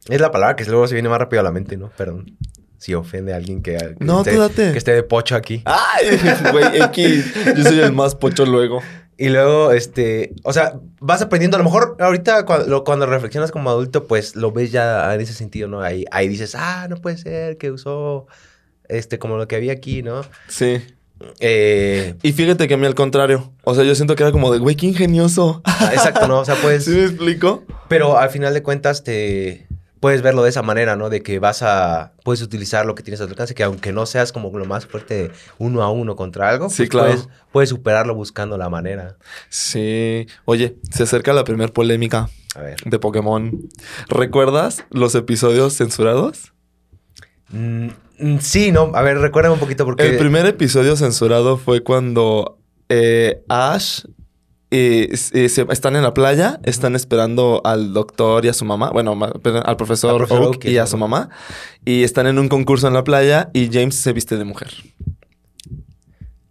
[0.09, 1.91] Es la palabra que luego se viene más rápido a la mente, ¿no?
[1.97, 2.37] Perdón.
[2.83, 5.63] Si ofende a alguien que, que No, esté, que de pocho aquí.
[5.65, 6.19] Ay,
[6.53, 7.33] güey, X.
[7.57, 8.83] Yo soy el más pocho luego.
[9.17, 11.57] Y luego, este, o sea, vas aprendiendo.
[11.57, 15.21] A lo mejor ahorita cuando, lo- cuando reflexionas como adulto, pues lo ves ya en
[15.21, 15.81] ese sentido, ¿no?
[15.81, 18.27] Ahí, ahí dices, ah, no puede ser que usó,
[18.89, 20.23] este, como lo que había aquí, ¿no?
[20.49, 20.83] Sí.
[21.39, 23.53] Eh, Y fíjate que a mí al contrario.
[23.63, 25.63] O sea, yo siento que era como de, güey, qué ingenioso.
[25.93, 26.41] exacto, ¿no?
[26.41, 27.63] O sea, pues, ¿Sí me explico?
[27.89, 29.69] pero al final de cuentas te
[30.03, 31.11] puedes verlo de esa manera, ¿no?
[31.11, 34.05] De que vas a, puedes utilizar lo que tienes a tu alcance, que aunque no
[34.05, 37.07] seas como lo más fuerte uno a uno contra algo, Sí, pues claro.
[37.13, 39.17] puedes, puedes superarlo buscando la manera.
[39.49, 40.27] Sí.
[40.45, 42.79] Oye, se acerca la primer polémica A ver.
[42.85, 43.69] de Pokémon.
[44.09, 46.53] ¿Recuerdas los episodios censurados?
[47.51, 50.05] Mm, mm, sí, no, a ver, recuérdame un poquito porque...
[50.05, 54.01] El primer episodio censurado fue cuando eh, Ash
[54.73, 58.91] eh, eh, se- están en la playa, están esperando al doctor y a su mamá,
[58.91, 61.29] bueno, perdón, al profesor, Al profesor Oak Oak y a su mamá,
[61.85, 64.73] y están en un concurso en la playa y James se viste de mujer.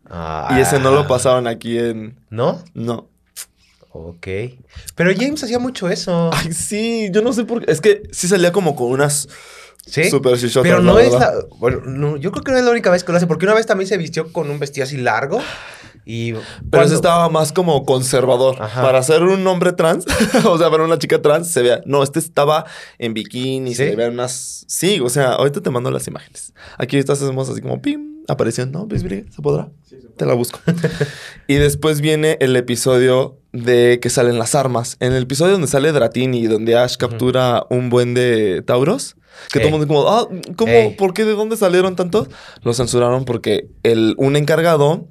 [0.09, 2.17] Ah, Y ese no lo pasaban aquí en...
[2.29, 2.61] ¿No?
[2.73, 3.07] No.
[3.93, 4.27] Ok.
[4.95, 6.29] Pero James hacía mucho eso.
[6.33, 7.71] Ay, sí, yo no sé por qué.
[7.71, 9.27] Es que sí salía como con unas
[9.85, 10.09] ¿Sí?
[10.09, 11.33] super Pero no la es la...
[11.57, 13.27] Bueno, no, yo creo que no es la única vez que lo hace.
[13.27, 15.41] Porque una vez también se vistió con un vestido así largo.
[16.05, 16.33] Y...
[16.33, 18.57] Pero cuando- estaba más como conservador.
[18.61, 18.81] Ajá.
[18.81, 20.05] Para ser un hombre trans,
[20.45, 21.81] o sea, para una chica trans, se vea.
[21.85, 22.65] No, este estaba
[22.97, 23.89] en bikini, se ¿Sí?
[23.91, 24.65] le vean unas.
[24.67, 26.53] Sí, o sea, ahorita te mando las imágenes.
[26.77, 28.87] Aquí estas hacemos así como pim, aparición, ¿no?
[28.87, 29.25] ¿Ves, Bri?
[29.29, 29.69] ¿Se podrá?
[29.83, 30.15] Sí, se puede.
[30.15, 30.59] Te la busco.
[31.47, 34.97] y después viene el episodio de que salen las armas.
[34.99, 39.15] En el episodio donde sale Dratini, donde Ash captura un buen de Tauros.
[39.51, 39.73] Que todo Ey.
[39.73, 40.71] el mundo como, ah, ¿cómo?
[40.71, 40.95] Ey.
[40.95, 41.25] ¿Por qué?
[41.25, 42.27] ¿De dónde salieron tantos?
[42.63, 45.07] Lo censuraron porque el, un encargado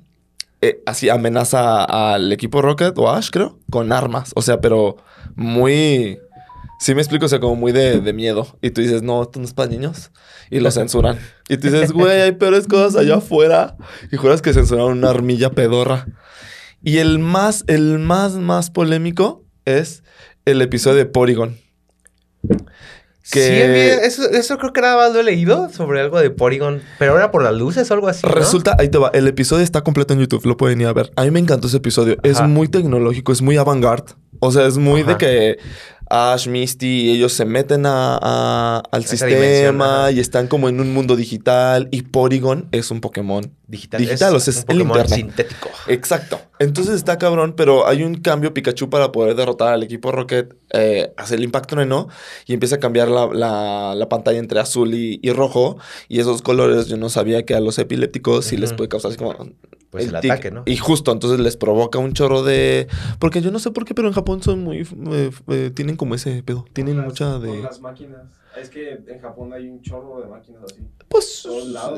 [0.63, 4.33] eh, así amenaza al equipo Rocket o Ash, creo, con armas.
[4.35, 4.97] O sea, pero
[5.35, 6.19] muy...
[6.79, 8.47] Sí me explico, o sea, como muy de, miedo.
[8.63, 10.11] Y tú dices, no, esto no es para niños.
[10.51, 11.19] Y lo censuran.
[11.49, 13.77] Y tú dices, güey, hay peores cosas allá afuera.
[14.11, 16.07] Y juras que censuraron una armilla pedorra.
[16.83, 20.03] Y el más, el más, más polémico es
[20.47, 21.59] el episodio de Porygon.
[23.31, 26.83] Que- Sí, eso, eso creo que nada más lo he leído sobre algo de Porygon.
[26.99, 28.33] Pero era por las luces o algo así, ¿no?
[28.33, 31.11] Resulta, ahí te va, el episodio está completo en YouTube, lo pueden ir a ver.
[31.17, 32.17] A mí me encantó ese episodio.
[32.23, 34.13] Es muy tecnológico, es muy avant-garde.
[34.41, 35.59] O sea, es muy de que
[36.09, 40.81] Ash, Misty y ellos se meten a, a- al Esa sistema y están como en
[40.81, 41.89] un mundo digital.
[41.93, 43.53] Y Porygon es un Pokémon.
[43.69, 44.01] Digital.
[44.01, 45.17] Digital, o sea, es un el Pokémon internet.
[45.19, 45.69] sintético.
[45.89, 46.41] Exacto.
[46.61, 50.55] Entonces está cabrón, pero hay un cambio Pikachu para poder derrotar al equipo Rocket.
[50.73, 52.07] Eh, hace el impacto no
[52.47, 55.79] y empieza a cambiar la, la- la pantalla entre azul y, y rojo.
[56.09, 59.19] Y esos colores yo no sabía que a los epilépticos sí les puede causar así
[59.19, 59.35] como...
[59.91, 60.31] Pues el, tic.
[60.31, 60.63] ataque, ¿no?
[60.67, 62.87] Y justo, entonces les provoca un chorro de...
[63.19, 64.87] Porque yo no sé por qué, pero en Japón son muy...
[65.11, 66.65] eh, eh, tienen como ese pedo.
[66.73, 67.63] Tienen Con las- mucha Con de...
[67.63, 68.40] las máquinas.
[68.57, 70.81] Es que en Japón hay un chorro de máquinas así.
[71.09, 71.47] Pues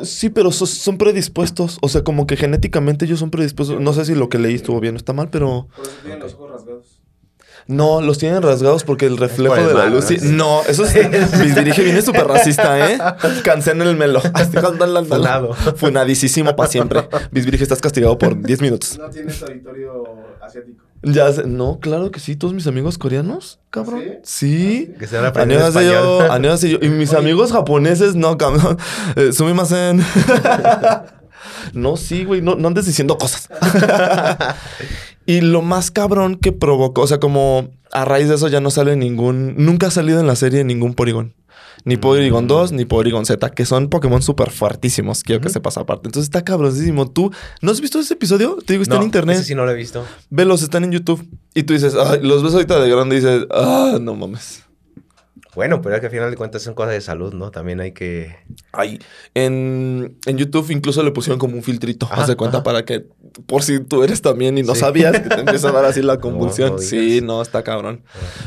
[0.04, 1.78] sí, pero so- son predispuestos.
[1.80, 3.80] O sea, como que genéticamente ellos son predispuestos.
[3.80, 5.68] No sé si lo que leí estuvo bien o está mal, pero...
[5.74, 6.98] Por eso tienen los ojos rasgados.
[7.68, 10.02] No, los tienen rasgados porque el reflejo de la luz.
[10.02, 10.08] ¿no?
[10.08, 10.28] sí- Sí.
[10.32, 10.94] No, eso es.
[11.54, 12.98] Dirige viene súper racista, ¿eh?
[13.44, 14.20] Cancelen el melo.
[15.18, 15.54] Funado.
[15.54, 17.08] Funadísimo para siempre.
[17.30, 18.98] Luis Dirige, estás castigado por 10 minutos.
[18.98, 20.04] No tiene territorio
[20.42, 20.84] asiático.
[21.02, 24.02] Ya sé- no, claro que sí, todos mis amigos coreanos, cabrón.
[24.22, 24.92] Sí.
[24.98, 26.30] Que se van a aprender español.
[26.30, 26.78] annyeonghaseyo.
[26.80, 27.18] Y mis Oye.
[27.18, 28.78] amigos japoneses, no, cabrón.
[29.16, 30.00] Eh, sumimasen.
[31.72, 33.48] no, sí, güey, no, no andes diciendo cosas.
[35.26, 38.70] y lo más cabrón que provocó, o sea, como a raíz de eso ya no
[38.70, 41.34] sale ningún, nunca ha salido en la serie ningún Porygon.
[41.84, 42.48] Ni Porygon Mm.
[42.48, 45.22] 2, ni Porygon Z, que son Pokémon súper fuertísimos.
[45.22, 45.54] Quiero que Ujú.
[45.54, 46.08] sepas aparte.
[46.08, 47.10] Entonces está cabronísimo.
[47.10, 48.58] ¿Tú no has visto ese episodio?
[48.64, 49.36] Te digo, está No, en internet.
[49.36, 50.04] ese sí no lo he visto.
[50.30, 51.26] Velos, están en YouTube.
[51.54, 54.61] Y tú dices, ay, los ves ahorita de grande y dices, ah, no mames.
[55.54, 57.50] Bueno, pero es que al final de cuentas son cosas de salud, ¿no?
[57.50, 58.34] También hay que...
[58.72, 58.98] Ay,
[59.34, 62.64] en, en YouTube incluso le pusieron como un filtrito, haz de cuenta, ajá.
[62.64, 63.06] para que,
[63.46, 64.80] por si tú eres también y no Sí.
[64.80, 66.72] sabías, que te empieza a dar así la convulsión.
[66.72, 68.02] no sí, no, está cabrón.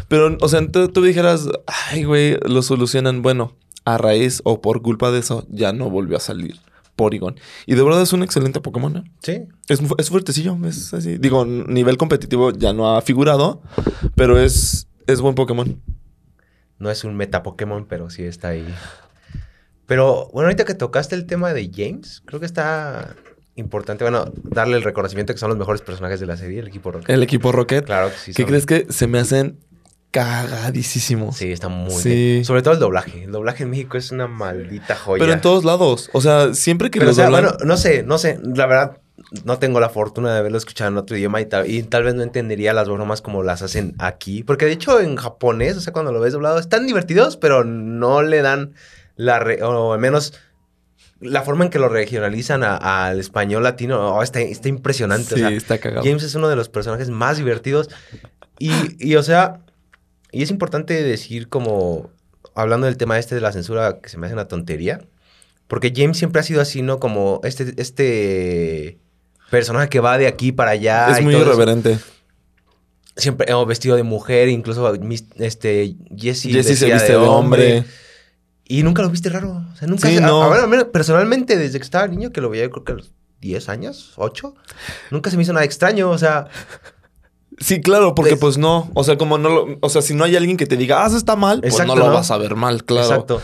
[0.07, 1.47] Pero, o sea, tú, tú dijeras,
[1.91, 3.21] ay, güey, lo solucionan.
[3.21, 6.55] Bueno, a raíz o por culpa de eso, ya no volvió a salir
[6.95, 7.35] Porygon.
[7.67, 9.03] Y de verdad es un excelente Pokémon, ¿eh?
[9.21, 9.41] Sí.
[9.67, 11.17] Es, es fuertecillo, es así.
[11.19, 13.61] Digo, nivel competitivo ya no ha figurado,
[14.15, 15.79] pero es, es buen Pokémon.
[16.79, 18.65] No es un meta Pokémon, pero sí está ahí.
[19.85, 23.15] Pero bueno, ahorita que tocaste el tema de James, creo que está
[23.55, 26.91] importante, bueno, darle el reconocimiento que son los mejores personajes de la serie, el equipo
[26.91, 27.09] Rocket.
[27.09, 27.85] El equipo Rocket.
[27.85, 28.33] Claro que sí.
[28.33, 29.59] ¿Qué son- crees que se me hacen
[30.11, 31.37] cagadísimos?
[31.37, 32.09] Sí, está muy Sí.
[32.09, 32.45] bien.
[32.45, 33.23] Sobre todo el doblaje.
[33.25, 35.21] El doblaje en México es una maldita joya.
[35.21, 36.09] Pero en todos lados.
[36.13, 38.39] O sea, siempre que Pero, o los sea, doblan- bueno, no sé, no sé.
[38.43, 38.97] La verdad,
[39.43, 42.15] no tengo la fortuna de haberlo escuchado en otro idioma y tal, y tal vez
[42.15, 44.43] no entendería las bromas como las hacen aquí.
[44.43, 48.21] Porque de hecho, en japonés, o sea, cuando lo ves doblado, están divertidos, pero no
[48.21, 48.73] le dan
[49.15, 49.39] la.
[49.39, 50.33] re- o al menos.
[51.21, 55.35] La forma en que lo regionalizan al español latino oh, está, está impresionante.
[55.35, 56.03] Sí, o sea, está cagado.
[56.05, 57.89] James es uno de los personajes más divertidos.
[58.59, 59.61] Y, y, o sea,
[60.33, 62.09] y es importante decir como,
[62.53, 65.05] hablando del tema este de la censura, que se me hace una tontería.
[65.67, 66.99] Porque James siempre ha sido así, ¿no?
[66.99, 68.99] Como este, este
[69.49, 71.09] personaje que va de aquí para allá.
[71.11, 71.51] es y muy todo eso.
[71.51, 71.99] irreverente.
[73.17, 74.93] Siempre oh, vestido de mujer, incluso
[75.37, 77.85] este, Jesse, Jesse se viste de hombre.
[78.67, 79.63] Y nunca lo viste raro.
[79.73, 80.07] O sea, nunca.
[80.09, 80.41] Sí, se- a- no.
[80.43, 82.95] a ver, a ver, personalmente, desde que estaba niño, que lo veía, creo que a
[82.95, 84.55] los 10 años, 8,
[85.11, 86.09] nunca se me hizo nada extraño.
[86.09, 86.47] O sea,
[87.57, 88.91] Sí, claro, porque Pues- pues no.
[88.95, 89.77] O sea, como no lo.
[89.81, 91.95] O sea, si no hay alguien que te diga, ah, eso está mal, pues no
[91.95, 92.13] lo ¿no?
[92.13, 93.07] vas a ver mal, claro.
[93.07, 93.41] exacto.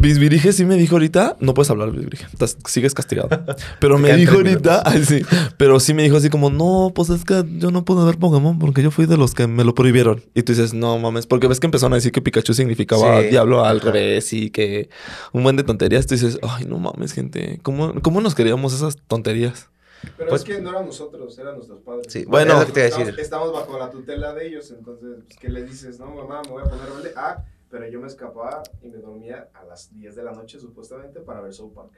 [0.00, 3.28] Bisbirige sí me dijo ahorita, no puedes hablar, Bisbirige, estás- sigues castigado.
[3.80, 5.22] Pero me dijo ahorita, ay, sí,
[5.56, 8.58] pero sí me dijo así como, no, pues es que yo no puedo ver Pokémon
[8.58, 10.22] porque yo fui de los que me lo prohibieron.
[10.34, 13.28] Y tú dices, no mames, porque ves que empezaron a decir que Pikachu significaba Sí.
[13.28, 14.88] diablo al revés y que
[15.32, 16.06] un buen de tonterías.
[16.06, 19.68] Tú dices, ay, no mames, gente, ¿cómo, cómo nos queríamos esas tonterías?
[20.16, 22.06] Pero Pues- es que no eran nosotros, eran nuestros padres.
[22.08, 23.20] Sí, Bueno, bueno, es lo que te iba a estamos, decir.
[23.20, 25.98] estamos bajo la tutela de ellos, entonces, pues, ¿qué les dices?
[25.98, 27.12] No, mamá, me voy a poner rebelde.
[27.16, 31.20] Ah, pero yo me escapaba y me dormía a las 10 de la noche, supuestamente,
[31.20, 31.92] para ver South Park.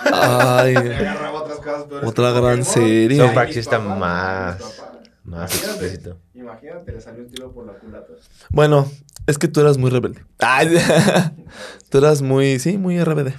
[0.00, 2.08] Ay, Me agarraba otras cosas peores.
[2.08, 3.18] Otra gran serie.
[3.18, 4.82] South Park sí está más-.
[5.24, 6.18] Más Imagínate, explícito.
[6.34, 8.12] Imagínate, le salió un tiro por la culata.
[8.50, 8.90] bueno,
[9.26, 10.24] es que tú eras muy rebelde.
[10.38, 10.76] Ay,
[11.90, 13.32] tú eras muy, sí, muy RBD.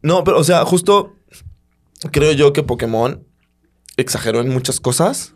[0.00, 1.14] No, pero, o sea, justo
[2.10, 3.22] creo yo que Pokémon
[3.98, 5.34] exageró en muchas cosas,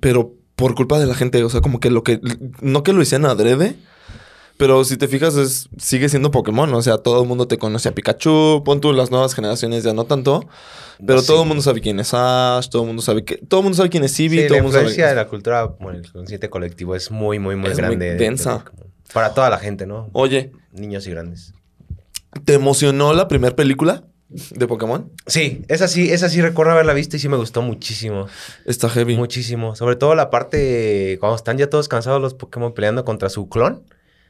[0.00, 2.20] pero por culpa de la gente, o sea, como que lo que,
[2.62, 3.76] no que lo hicieran adrede,
[4.56, 7.88] pero si te fijas, es, sigue siendo Pokémon, o sea, todo el mundo te conoce
[7.88, 10.46] a Pikachu, pon tú las nuevas generaciones ya no tanto,
[11.06, 11.26] pero Sí.
[11.26, 13.76] todo el mundo sabe quién es Ash, todo el mundo sabe que, todo el mundo
[13.76, 15.98] sabe quién es Eevee, Sí, todo la el mundo sabe influencia de la cultura, bueno,
[15.98, 18.06] el consciente colectivo es muy, muy, muy Es muy grande.
[18.10, 18.64] de- densa.
[19.12, 20.08] para toda la gente, ¿no?
[20.12, 21.52] Oye, Niños y grandes.
[22.44, 25.12] ¿te emocionó la primera película de Pokémon?
[25.26, 28.26] Sí, esa sí, esa sí recuerdo haberla visto y sí me gustó muchísimo.
[28.66, 29.16] Está heavy.
[29.16, 29.76] Muchísimo.
[29.76, 33.84] Sobre todo la parte cuando están ya todos cansados los Pokémon peleando contra su clon.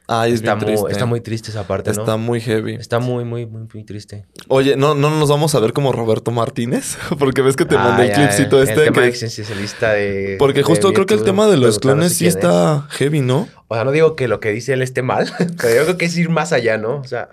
[0.07, 0.91] Ay, es Está bien muy, triste.
[0.91, 1.99] está muy triste esa parte, ¿no?
[2.01, 2.75] Está muy heavy.
[2.75, 4.25] Está muy, muy, muy, muy triste.
[4.49, 6.97] Oye, ¿no, no nos vamos a ver como Roberto Martínez?
[7.19, 8.83] Porque ves que te mandé Ah, el ya, clipcito El este.
[8.83, 10.35] tema que- existencialista de...
[10.37, 12.35] Porque de justo creo que el tema de los clones sí es.
[12.35, 13.47] está heavy, ¿no?
[13.67, 15.27] O sea, no digo que lo que dice él esté mal,
[15.61, 16.97] pero yo creo que es ir más allá, ¿no?
[16.97, 17.29] O sea,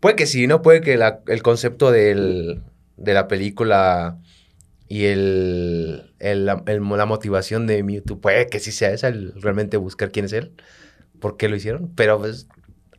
[0.00, 0.62] puede que sí, ¿no?
[0.62, 2.62] Puede que la- el concepto del,
[2.96, 4.16] de la película
[4.88, 9.34] y el, el- la, el- la motivación de Mewtwo, puede que sí sea esa, el
[9.42, 10.52] realmente buscar quién es él,
[11.24, 12.46] por qué lo hicieron, pero pues...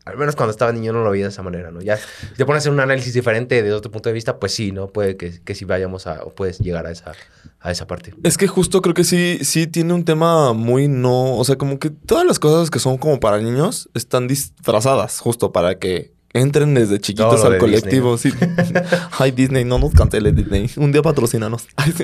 [0.03, 1.81] Al menos cuando estaba niño no lo veía de esa manera, ¿no?
[1.81, 4.53] Ya si te pones a hacer un análisis diferente desde otro punto de vista, pues
[4.53, 4.87] sí, ¿no?
[4.87, 6.23] Puede que, que sí vayamos a...
[6.23, 7.13] o puedes llegar a esa,
[7.59, 8.13] a esa parte.
[8.23, 11.35] Es que justo creo que sí, sí tiene un tema muy no.
[11.35, 15.51] O sea, como que todas las cosas que son como para niños están disfrazadas, justo
[15.51, 18.17] para que Entren desde chiquitos al colectivo.
[18.17, 18.29] Sí.
[19.17, 20.69] Ay, Disney, no nos canceles, Disney.
[20.75, 21.65] Un día patrocínanos.
[21.77, 22.03] Ay, sí.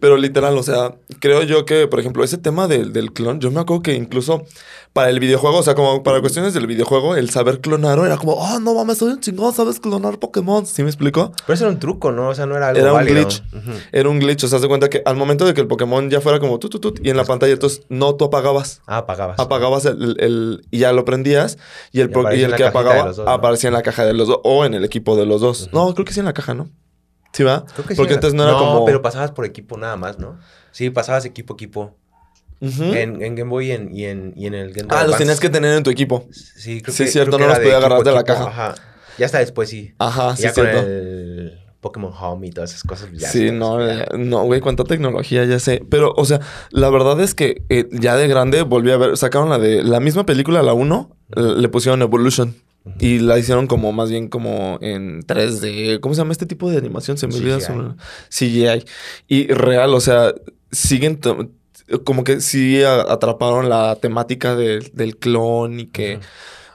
[0.00, 3.52] Pero literal, o sea, creo yo que, por ejemplo, ese tema del, del clon, yo
[3.52, 4.44] me acuerdo que incluso
[4.92, 8.32] para el videojuego, o sea, como para cuestiones del videojuego, el saber clonar era como,
[8.34, 10.66] oh, no mames, soy un chingón, sabes clonar Pokémon.
[10.66, 11.32] ¿Sí me explico?
[11.46, 12.28] Pero eso era un truco, ¿no?
[12.30, 13.16] O sea, no era algo Era un válido.
[13.26, 13.42] glitch.
[13.92, 16.20] Era un glitch, o sea, de cuenta que al momento de que el Pokémon ya
[16.20, 18.82] fuera como tut, tut, tut, y en la pantalla, entonces no, tú apagabas.
[18.86, 19.38] Ah, apagabas.
[19.38, 21.58] Apagabas el, el- el- y ya lo prendías
[21.92, 23.28] y el, Y el que apagaba dos, ¿no?
[23.30, 25.68] aparecía en la caja de los dos o en el equipo de los dos.
[25.72, 26.68] No, creo que sí en la caja, ¿no?
[27.32, 27.64] ¿Sí va?
[27.74, 28.84] Creo que sí Porque entonces no era como...
[28.86, 30.38] pero pasabas por equipo nada más, ¿no?
[30.72, 31.92] Sí, pasabas equipo a
[32.60, 35.16] En, en Game Boy y en, y en, y en el Game Boy Ah, los
[35.16, 36.26] tenías que tener en tu equipo.
[36.32, 38.48] Sí, creo Sí, que, cierto, creo no los podía agarrar de la equipo, caja.
[38.48, 38.74] Ajá.
[39.18, 39.94] Ya hasta después sí.
[39.98, 40.80] Ajá, sí, ya con cierto.
[40.86, 43.08] el Pokémon Home y todas esas cosas.
[43.12, 45.82] ya sí, no, eh, no, güey, cuánta tecnología, ya sé.
[45.88, 46.40] Pero, o sea,
[46.70, 50.00] la verdad es que eh, ya de grande volví a ver, sacaron la de la
[50.00, 52.56] misma película, la 1, le pusieron Evolution.
[53.00, 56.00] Y la hicieron como más bien como en 3D.
[56.00, 57.18] ¿Cómo se llama este tipo de animación?
[57.18, 57.58] Se me olvida
[58.30, 58.84] CGI.
[59.26, 60.32] Y real, o sea,
[60.72, 61.20] siguen
[62.04, 66.20] como que sí atraparon la temática del- del clon y que...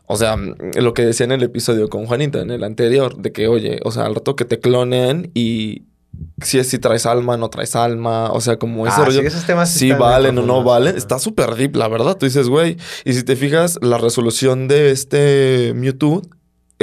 [0.06, 3.48] O sea, lo que decía en el episodio con Juanita, en el anterior, de que,
[3.48, 5.84] oye, o sea, al rato que te clonen y
[6.42, 9.22] si, es- si traes alma, no traes alma, o sea, como ese Ah, rollo.
[9.22, 12.18] sí, esos temas sí si valen o no valen, está súper deep, la verdad.
[12.18, 16.22] Tú dices, güey, y si te fijas, la resolución de este Mewtwo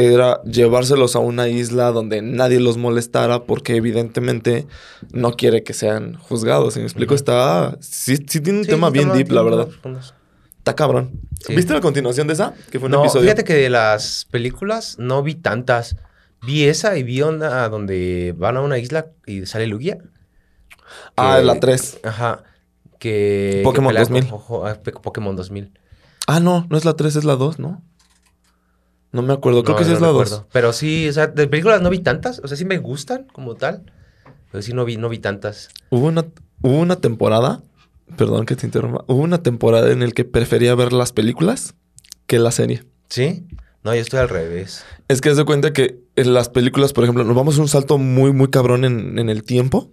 [0.04, 4.66] era llevárselos a una isla donde nadie los molestara porque evidentemente
[5.12, 6.74] no quiere que sean juzgados.
[6.74, 7.14] ¿Sí me explico?
[7.14, 7.76] Está...
[7.80, 9.68] Sí, sí tiene un Sí, tema bien deep, la verdad.
[10.58, 11.12] Está cabrón.
[11.46, 11.54] Sí.
[11.56, 12.54] ¿Viste la continuación de esa?
[12.70, 13.22] Que fue un No, episodio.
[13.24, 15.96] fíjate que de las películas no vi tantas.
[16.46, 19.98] Vi esa y vi una donde van a una isla y sale Lugia.
[21.16, 22.00] Ah, que- la 3.
[22.04, 22.42] Ajá.
[22.98, 23.62] Que.
[23.64, 24.30] Pokémon que pelea con 2000.
[24.30, 25.72] Jojo- ah, Pe- Pokémon 2000.
[26.26, 27.82] Ah, no, no es la 3, es la 2, ¿no?
[29.12, 30.36] No me acuerdo, creo No, que sí no es la recuerdo.
[30.38, 30.46] 2.
[30.52, 32.40] Pero sí, o sea, de películas no vi tantas.
[32.44, 33.82] O sea, sí me gustan como tal.
[34.52, 35.68] Pero sí no vi, no vi tantas.
[35.90, 36.24] Hubo una,
[36.62, 37.62] hubo una temporada,
[38.16, 41.74] perdón que te interrumpa, hubo una temporada en la que prefería ver las películas
[42.26, 42.84] que la serie.
[43.08, 43.46] ¿Sí?
[43.82, 44.84] No, yo estoy al revés.
[45.08, 47.96] Es que de cuenta que en las películas, por ejemplo, nos vamos a un salto
[47.96, 49.90] muy, muy cabrón en, en el tiempo,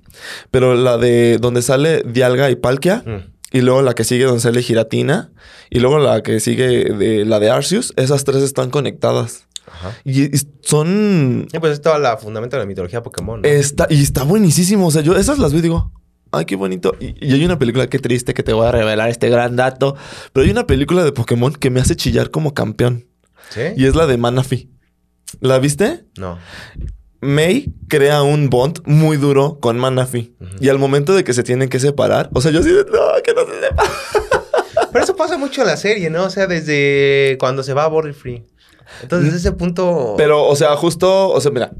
[0.51, 3.36] pero la de donde sale Dialga y Palkia, Mm.
[3.51, 5.31] Y luego la que sigue donde sale Giratina,
[5.69, 9.47] y luego la que sigue de la de Arceus, esas tres están conectadas.
[9.67, 9.93] Ajá.
[10.03, 13.41] Y, y son Sí, pues es toda la fundamento de la mitología Pokémon.
[13.41, 13.47] ¿no?
[13.47, 14.87] Está, y está buenísimo.
[14.87, 15.91] O sea, yo esas las veo y digo,
[16.31, 16.95] ay, qué bonito.
[16.99, 19.95] Y, y hay una película, qué triste que te voy a revelar este gran dato.
[20.31, 23.07] Pero hay una película de Pokémon que me hace chillar como campeón.
[23.49, 23.61] ¿Sí?
[23.75, 24.71] Y es la de Manaphy.
[25.41, 26.05] ¿La viste?
[26.17, 26.37] No.
[27.21, 29.79] May crea un bond muy duro con.
[29.79, 30.27] Ujú.
[30.59, 32.99] Y al momento de que se tienen que separar, o sea, yo así de, no,
[33.23, 33.91] que no se separen.
[34.91, 36.23] Pero eso pasa mucho en la serie, ¿no?
[36.25, 38.43] O sea, desde cuando se va a Border Free.
[39.01, 40.15] Entonces, desde ese punto.
[40.17, 41.71] Pero, o sea, justo, o sea, mira,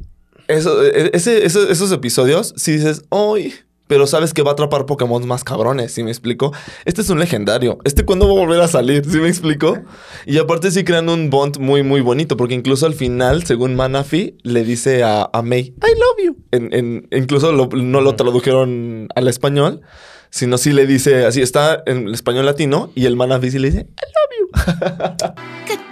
[0.47, 3.53] eso, e- ese, eso- esos episodios, si dices, ¡ay!
[3.88, 6.51] Pero sabes que va a atrapar Pokémon más cabrones, ¿sí me explico?
[6.85, 7.77] Este es un legendario.
[7.85, 9.03] ¿Este cuándo va a volver a salir?
[9.09, 9.79] ¿Sí me explico?
[10.25, 14.38] Y aparte sí crean un bond muy, muy bonito, porque incluso al final, según Manaphy,
[14.43, 16.38] le dice a, a May, I love you.
[16.51, 19.81] En, en- incluso lo- no lo tradujeron al español,
[20.29, 23.71] sino sí le dice, así está en el español latino, y el Manaphy sí le
[23.71, 25.17] dice, Goodbye.
[25.21, 25.31] Love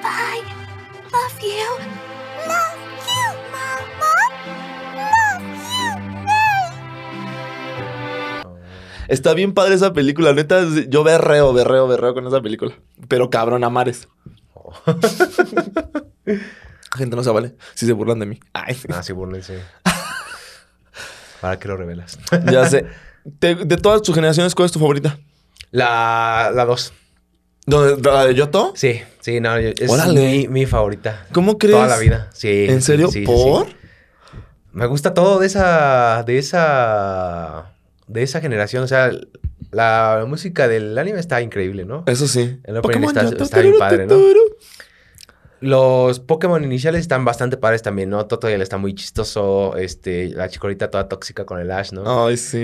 [9.07, 10.63] Está bien padre esa película, neta.
[10.87, 12.73] Yo berreo, berreo, berreo con esa película.
[13.07, 14.07] Pero cabrón, a mares.
[16.95, 17.55] Gente, no se vale.
[17.73, 18.39] Si se burlan de mí.
[18.53, 19.59] Ay, Ah, sí, búrlense.
[21.41, 22.17] ¿Para qué lo revelas?
[22.51, 22.85] ya sé.
[23.39, 25.17] Te- de todas tus generaciones, ¿cuál es tu favorita?
[25.71, 26.93] La, la 2.
[27.65, 28.73] ¿Dónde- ¿La de Yoto?
[28.75, 30.19] Sí, sí, no, yo- es Órale.
[30.21, 31.25] mi, mi favorita.
[31.33, 31.75] ¿Cómo crees?
[31.75, 32.29] Toda la vida.
[32.33, 32.65] Sí.
[32.69, 33.07] ¿En serio?
[33.09, 33.67] sí, sí, ¿Por?
[33.67, 33.75] sí.
[34.71, 36.23] Me gusta todo de esa.
[36.23, 37.74] de esa.
[38.07, 38.83] De esa generación.
[38.83, 39.11] O sea,
[39.71, 42.03] la música del anime está increíble, ¿no?
[42.07, 42.59] Eso sí.
[42.63, 44.15] El opening está- está bien padre, ¿no?
[45.66, 48.26] Los Pokémon iniciales están bastante padres también, ¿no?
[48.28, 49.76] Totodile está muy chistoso.
[49.78, 52.28] Este, la chicorita toda tóxica con el Ash, ¿no?
[52.28, 52.57] Ay, sí.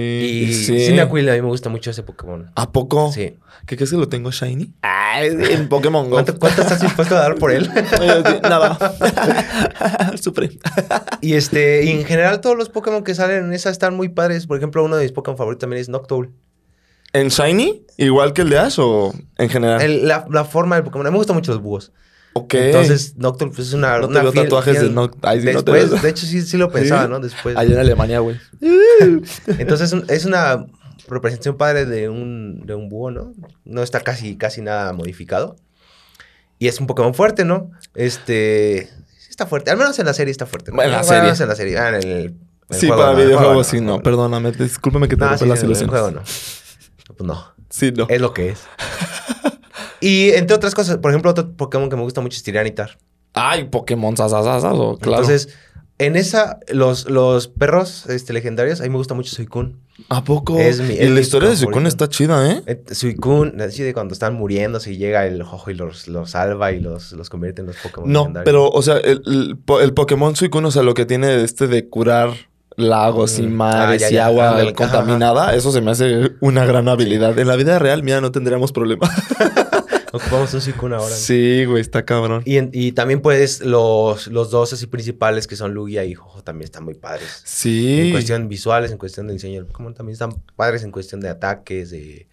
[0.50, 0.86] y sí.
[0.86, 2.52] Cyndaquil, a mí me gusta mucho ese Pokémon.
[2.56, 3.12] ¿A poco?
[3.12, 3.38] Sí.
[3.66, 4.74] ¿Qué crees que lo tengo shiny?
[4.84, 6.12] Ay, en Pokémon Go.
[6.12, 7.70] ¿Cuánto, cuánto estás dispuesto a dar por él?
[8.44, 8.78] Nada.
[10.22, 10.52] Sufre.
[11.22, 14.46] y este, y en general todos los Pokémon que salen en esa están muy padres.
[14.48, 16.32] Por ejemplo, uno de mis Pokémon favoritos también es Noctowl.
[17.14, 17.84] ¿En shiny?
[17.98, 19.82] ¿Igual que el de Ash o en general?
[19.82, 21.06] El- la, la forma del Pokémon.
[21.08, 21.92] A mí me gustan mucho los búhos.
[22.34, 22.54] Ok.
[22.54, 23.98] Entonces, Noctowl pues, es una.
[24.00, 26.02] No te una veo fiel- tatuajes de fiel- Noct- Ay, sí, no te Después, veo.
[26.02, 27.10] de hecho, sí, sí lo pensaba, ¿Sí?
[27.10, 27.20] ¿no?
[27.20, 27.58] Después.
[27.58, 28.38] Allá en Alemania, güey.
[29.58, 30.66] Entonces, es una
[31.10, 33.34] representación padre de un, de un búho, ¿no?
[33.66, 35.56] No está casi, casi nada modificado.
[36.58, 37.72] Y es un Pokémon fuerte, ¿no?
[37.96, 38.82] Este.
[38.84, 38.96] Está
[39.30, 39.72] está fuerte.
[39.72, 40.72] Al menos en la serie está fuerte.
[40.72, 41.32] En la Bueno, serie.
[41.38, 41.78] en la serie.
[41.78, 42.36] Ah, en el, en el
[42.80, 43.98] Sí, juego, para no, videojuegos juego sí, no.
[43.98, 44.04] no.
[44.04, 45.92] Perdóname, discúlpame que te No, rompe sí, las en el ilusiones.
[45.92, 46.22] juego no.
[47.18, 47.54] Pues no.
[47.70, 48.06] Sí, no.
[48.10, 48.60] Es lo que es.
[50.02, 52.98] y entre otras cosas, por ejemplo, otro Pokémon que me gusta mucho es Tiranitar.
[53.34, 55.22] Ay, Pokémon sasasasaso, claro.
[55.24, 55.50] Entonces,
[56.00, 59.76] en esa, los, los perros este, legendarios, a mí me gusta mucho Suicune.
[60.10, 60.58] ¿A poco?
[60.58, 61.56] es mi- y la historia de.
[61.56, 62.64] Suicune está chida, ¿eh?
[62.66, 66.72] Eh, Suicune, así de cuando están muriéndose y llega el ojo y los, los salva
[66.72, 68.46] y los, los convierte en los Pokémon No, legendarios.
[68.46, 71.88] pero, o sea, el, el el Pokémon Suicune, o sea, lo que tiene este de
[71.88, 72.32] curar
[72.78, 73.52] lagos y Mm.
[73.54, 77.38] mares Ah, ya, y agua Ándale, contaminada, eso se me hace una gran habilidad.
[77.38, 79.08] En la vida real, mira, no tendríamos problema.
[80.12, 81.10] Ocupamos un Suicune ahora.
[81.10, 81.16] ¿no?
[81.16, 82.42] sí, güey, está cabrón.
[82.46, 86.44] Y, en- y también, pues, los, los dos así principales que son Lugia y Jojo
[86.44, 87.42] también están muy padres.
[87.46, 88.02] Sí.
[88.08, 91.30] En cuestión visuales, en cuestión de diseño del Pokémon, también están padres en cuestión de
[91.30, 92.28] ataques, de...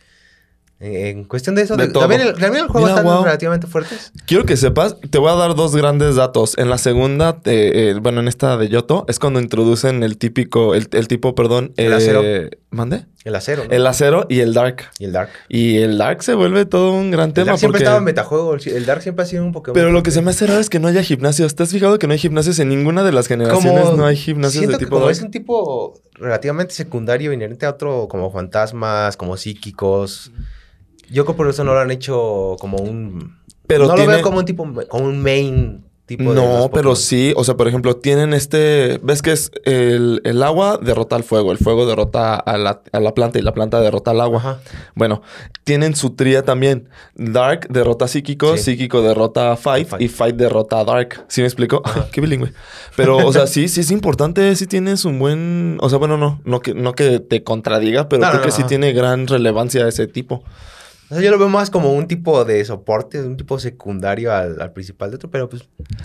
[0.80, 2.02] En, cuestión de eso, De de- todo.
[2.02, 4.12] también, el, también el juego Mira, están relativamente fuertes.
[4.26, 6.56] Quiero que sepas, te voy a dar dos grandes datos.
[6.56, 10.76] En la segunda, eh, eh, bueno, en esta de Yoto, es cuando introducen el típico,
[10.76, 12.22] el, el tipo, perdón, El eh, acero.
[12.70, 13.06] ¿Mande?
[13.24, 13.70] El acero, ¿no?
[13.70, 14.90] El acero y el dark.
[14.98, 15.30] y el Dark.
[15.48, 17.46] Y el dark se vuelve todo un gran El tema.
[17.46, 17.84] Dark siempre porque...
[17.84, 18.54] estaba en metajuego.
[18.54, 19.74] el- Dark siempre ha sido un Pokémon.
[19.74, 21.54] Pero lo que se me hace raro es que no haya gimnasios.
[21.54, 23.92] ¿Te has fijado que no hay gimnasios en ninguna de las generaciones?
[23.96, 25.16] no hay gimnasios siento de que tipo como dark?
[25.16, 30.30] es un tipo relativamente secundario, inherente a otro, como fantasmas, como psíquicos.
[31.10, 33.36] Yo creo por eso no lo han hecho como un...
[33.66, 36.96] Pero no tiene- lo veo como un tipo, como un main tipo de No, pero
[36.96, 37.32] sí.
[37.36, 38.98] O sea, por ejemplo, tienen este...
[39.04, 41.52] ¿Ves que es el, el agua derrota al fuego?
[41.52, 44.38] El fuego derrota a la, a la planta y la planta derrota al agua.
[44.38, 44.58] Ajá.
[44.96, 45.22] Bueno,
[45.62, 46.88] tienen su tría también.
[47.14, 48.64] Dark derrota a psíquico, Sí.
[48.64, 50.02] psíquico derrota a Fight, Fight.
[50.02, 51.24] y Fight derrota a Dark.
[51.28, 51.82] ¿Sí me explico?
[52.12, 52.52] Qué bilingüe.
[52.96, 55.78] Pero, o sea, sí, sí es importante, sí tienes un buen...
[55.80, 58.50] O sea, bueno, no, no que, no que te contradiga, pero No, creo no, que
[58.50, 60.42] no, sí tiene gran relevancia ese tipo.
[61.10, 64.60] O sea, yo lo veo más como un tipo de soporte, un tipo secundario al,
[64.60, 65.62] al principal de otro, pero pues,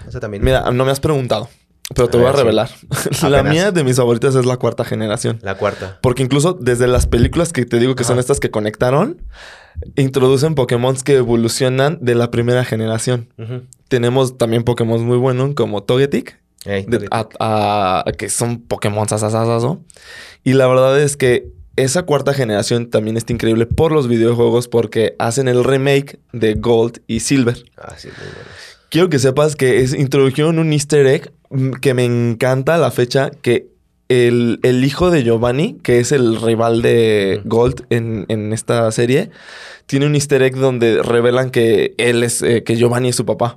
[0.08, 1.50] o sea, también Mira, no me has preguntado,
[1.94, 2.38] pero te A voy a sí.
[2.38, 2.70] revelar.
[3.30, 5.40] la mía de mis favoritas es la cuarta generación.
[5.42, 6.00] la cuarta.
[6.02, 9.22] Porque incluso desde las películas que te digo que son estas que conectaron,
[9.96, 13.28] introducen Pokémon que evolucionan de la primera generación.
[13.88, 17.10] Tenemos también Pokémon muy buenos como Togetic, Ey, de- Togetic.
[17.40, 19.82] a- a- que son Pokémon sasasasaso.
[20.44, 25.16] Y la verdad es que esa cuarta generación también está increíble por los videojuegos porque
[25.20, 27.64] hacen el remake de Gold y Silver.
[27.78, 28.50] Ah, sí, muy bueno.
[28.90, 33.32] Quiero que sepas que es, introdujeron un easter egg mm, que me encanta la fecha
[33.32, 33.74] que
[34.08, 37.42] el, el hijo de Giovanni, que es el rival de.
[37.46, 39.32] Gold en, en esta serie,
[39.86, 43.56] tiene un easter egg donde revelan que él es, eh, que Giovanni es su papá.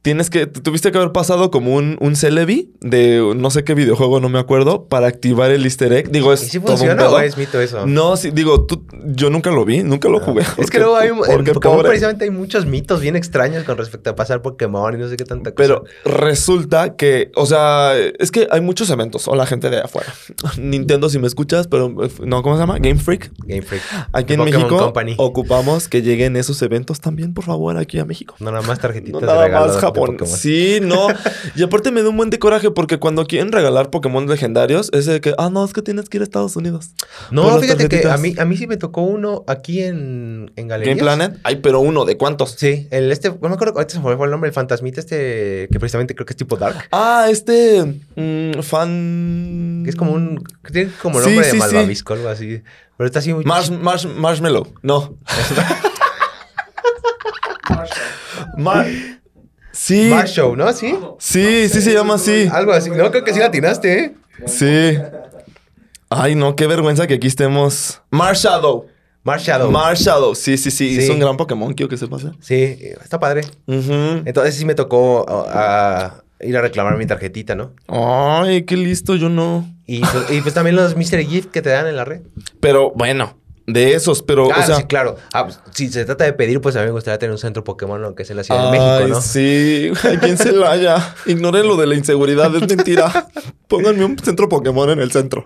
[0.00, 4.20] Tienes que, tuviste que haber pasado como un, un Celebi de no sé qué videojuego,
[4.20, 6.10] no me acuerdo, para activar el easter egg.
[6.10, 7.16] Digo, ¿Y es si todo un funciona pedo.
[7.16, 7.84] o es mito eso?
[7.84, 10.44] No, sí, digo, tú, yo nunca lo vi, nunca lo jugué.
[10.56, 11.88] Es que luego hay un- en porque Pokémon pobre.
[11.88, 15.24] precisamente hay muchos mitos bien extraños con respecto a pasar Pokémon y no sé qué
[15.24, 15.56] tanta cosa.
[15.56, 19.26] Pero resulta que, o sea, es que hay muchos eventos.
[19.28, 20.12] Hola, gente de afuera.
[20.58, 21.88] Nintendo, si me escuchas, pero
[22.24, 22.78] no, ¿cómo se llama?
[22.78, 23.32] Game Freak.
[23.46, 23.82] Game Freak.
[24.12, 25.14] Aquí en Pokémon México Company.
[25.18, 28.36] ocupamos que lleguen esos eventos también, por favor, aquí a México.
[28.38, 30.16] No, nada más tarjetitas No de nada regalo más Japón.
[30.16, 30.36] Pokémon.
[30.38, 31.08] Sí, no.
[31.54, 35.06] Y aparte me da un buen de coraje porque cuando quieren regalar Pokémon legendarios, es
[35.06, 36.90] de que, ah, no, es que tienes que ir a Estados Unidos.
[37.30, 40.68] No, las fíjate que a mí, a mí sí me tocó uno aquí en, en
[40.68, 40.96] Galerías.
[40.96, 41.38] Game Planet.
[41.44, 42.52] Ay, pero uno, ¿de cuántos?
[42.52, 45.68] Sí, el este, no me acuerdo, ahorita se me fue el nombre, el fantasmita este,
[45.70, 46.76] que precisamente creo que es tipo Dark.
[46.92, 47.84] Ah, este
[48.16, 49.82] mm, fan.
[49.84, 51.58] Que es como un, tiene como Sí, nombre sí, de sí.
[51.58, 52.62] malvavisco, algo así.
[52.96, 53.44] Pero está así muy...
[53.44, 54.66] Marsh, marsh, marshmallow.
[54.82, 55.16] No.
[58.56, 58.86] Mar-
[59.78, 60.08] sí.
[60.10, 60.72] Marshow, ¿no?
[60.72, 60.94] ¿Sí?
[61.18, 62.48] Sí, sí se llama así.
[62.50, 62.90] Algo así.
[62.90, 64.14] No, creo que sí la atinaste, ¿eh?
[64.46, 64.98] Sí.
[66.10, 68.00] Ay, no, qué vergüenza que aquí estemos.
[68.10, 68.86] Marshadow.
[69.24, 69.70] Marshadow.
[69.70, 70.34] Marshadow.
[70.34, 71.02] Sí, sí, sí, Sí.
[71.04, 72.24] Es un gran Pokémon, quiero que sepas.
[72.24, 72.30] ¿eh?
[72.40, 73.42] sí, está padre.
[73.66, 75.26] Entonces sí me tocó
[76.40, 77.72] ir a reclamar mi tarjetita, ¿no?
[77.88, 79.68] Ay, qué listo, yo no.
[79.86, 82.22] Y, pues- y pues también los Mystery Gift que te dan en la red.
[82.60, 83.36] Pero bueno,
[83.70, 84.76] de esos, pero, Ah, o sea.
[84.76, 85.16] sí, claro.
[85.32, 87.62] Ah, pues, si se trata de pedir, pues a mí me gustaría tener un centro
[87.64, 89.20] Pokémon, aunque sea en la Ciudad Ay, de México, ¿no?
[89.20, 89.90] sí.
[90.16, 91.14] Aquí en Celaya.
[91.26, 93.28] Ignoren lo de la inseguridad, es mentira.
[93.68, 95.44] Pónganme un centro Pokémon en el centro.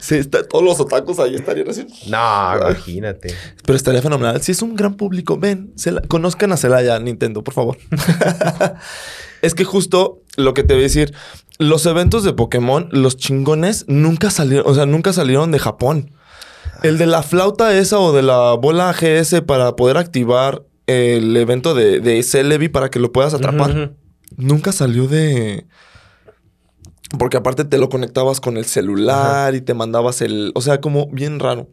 [0.00, 1.86] Sí, está- todos los otakus ahí estarían así.
[2.08, 3.34] No, imagínate.
[3.64, 4.40] Pero estaría fenomenal.
[4.42, 5.72] Si es un gran público, ven,
[6.08, 7.78] conozcan a Celaya, Nintendo, por favor.
[9.42, 11.14] es que justo lo que te voy a decir,
[11.58, 16.12] los eventos de Pokémon, los chingones, nunca salieron, o sea, nunca salieron de Japón.
[16.82, 21.74] El de la flauta esa o de la bola GS para poder activar el evento
[21.74, 23.94] de, de Celebi para que lo puedas atrapar.
[24.36, 25.66] Nunca salió de.
[27.18, 30.52] Porque aparte te lo conectabas con el celular y te mandabas el.
[30.54, 31.68] O sea, como bien raro.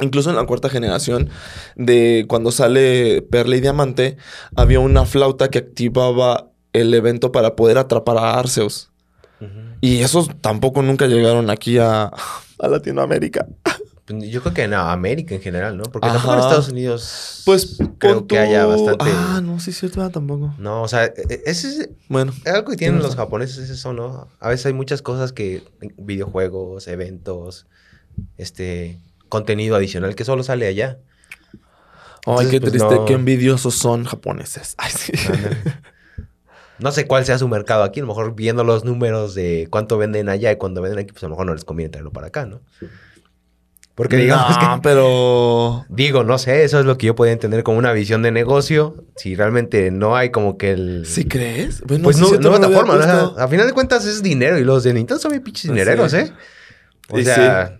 [0.00, 1.30] Incluso en la cuarta generación,
[1.74, 4.18] de cuando sale Perla y Diamante,
[4.54, 8.90] había una flauta que activaba el evento para poder atrapar a Arceus.
[9.80, 12.10] Y esos tampoco nunca llegaron aquí a,
[12.58, 13.46] a Latinoamérica.
[14.06, 15.82] Pues Yo creo que en América en general, ¿no?
[15.84, 16.16] Porque Ajá.
[16.18, 17.42] tampoco en Estados Unidos.
[17.44, 19.04] Pues creo que haya bastante.
[19.08, 20.54] Ah, no, sí es cierto, ah, tampoco.
[20.58, 23.92] No, o sea, e- e- ese es Bueno, algo que tienen los japoneses, es eso,
[23.92, 24.28] ¿no?
[24.38, 25.64] A veces hay muchas cosas que.
[25.96, 27.66] videojuegos, eventos,
[28.36, 29.00] este.
[29.28, 30.98] contenido adicional que solo sale allá.
[32.26, 33.04] ay, qué pues, triste, no.
[33.06, 34.74] qué envidiosos son japoneses.
[34.78, 35.12] Ay, sí.
[36.78, 39.96] No sé cuál sea su mercado aquí, a lo mejor viendo los números de cuánto
[39.96, 42.26] venden allá y cuando venden aquí, pues a lo mejor no les conviene traerlo para
[42.26, 42.60] acá, ¿no?
[43.96, 44.82] Porque digamos No, que...
[44.82, 48.30] pero Digo, no sé, eso es lo que yo podía entender como una visión de
[48.30, 49.04] negocio.
[49.16, 51.04] Si realmente no hay como que el...
[51.06, 51.82] ¿sí crees?
[51.86, 52.94] Pues no, sí, no forma.
[52.94, 53.00] ¿no?
[53.00, 53.40] O sea, puesto.
[53.40, 56.14] a final de cuentas es dinero y los de Nintendo son bien pinches dinereros.
[56.14, 56.32] ¿eh?
[57.08, 57.76] O sea,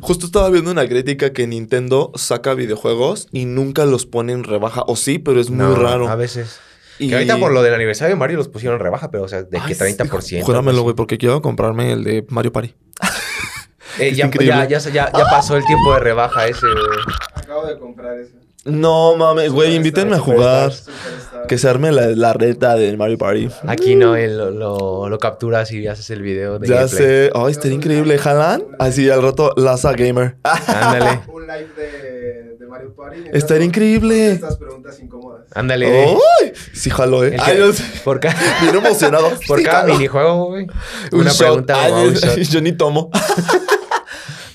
[0.00, 4.82] Justo estaba viendo una crítica que Nintendo saca videojuegos y nunca los pone en rebaja.
[4.86, 6.08] O sí, pero es muy no, raro.
[6.08, 6.58] A veces.
[6.98, 9.28] Y- Que ahorita por lo del aniversario de Mario los pusieron en rebaja, pero o
[9.28, 10.42] sea, de Ay, que sí, 30%.
[10.42, 12.74] Júramelo, güey, porque quiero comprarme el de Mario Party.
[13.98, 14.66] Eh, Es ya, increíble.
[14.68, 16.98] ya, ya, ya, ya pasó el tiempo de rebaja ese, güey.
[17.34, 18.34] Acabo de comprar ese.
[18.64, 20.72] No mames, güey, invítenme a jugar.
[20.72, 21.46] Superstar.
[21.46, 23.48] Que se arme la, la reta del Mario Party.
[23.68, 26.98] Aquí no, él lo, lo, lo capturas y haces el video de Ya gameplay.
[26.98, 27.30] sé.
[27.32, 28.18] Ay, estaría increíble.
[28.18, 28.64] ¿Jalan?
[28.80, 30.36] Así al rato, Laza Gamer.
[30.42, 33.20] Ándale, Un live de, de Mario Party.
[33.32, 34.32] Estaría increíble.
[34.32, 35.46] Estas preguntas incómodas.
[35.54, 35.86] ándale.
[35.86, 36.52] ¡Ay!
[36.72, 37.36] Sí, jalo, eh.
[37.38, 37.84] Ay, yo sé.
[38.02, 39.30] por, ca- Bien emocionado.
[39.46, 39.94] por Sí, cada jalo.
[39.94, 40.66] minijuego, güey.
[41.12, 41.38] Un Una shot.
[41.38, 42.36] pregunta Ay, o un shot.
[42.40, 43.10] Yo ni tomo.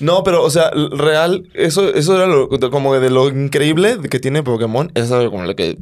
[0.02, 4.42] No, pero, o sea, real, eso, eso era lo, como de lo increíble que tiene
[4.42, 4.90] Pokémon.
[4.94, 5.78] Eso era como lo que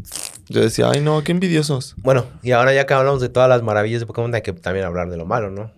[0.48, 1.94] yo decía, ay, no, qué envidiosos.
[1.96, 4.84] Bueno, y ahora ya que hablamos de todas las maravillas de Pokémon, hay que también
[4.84, 5.72] hablar de lo malo, ¿no?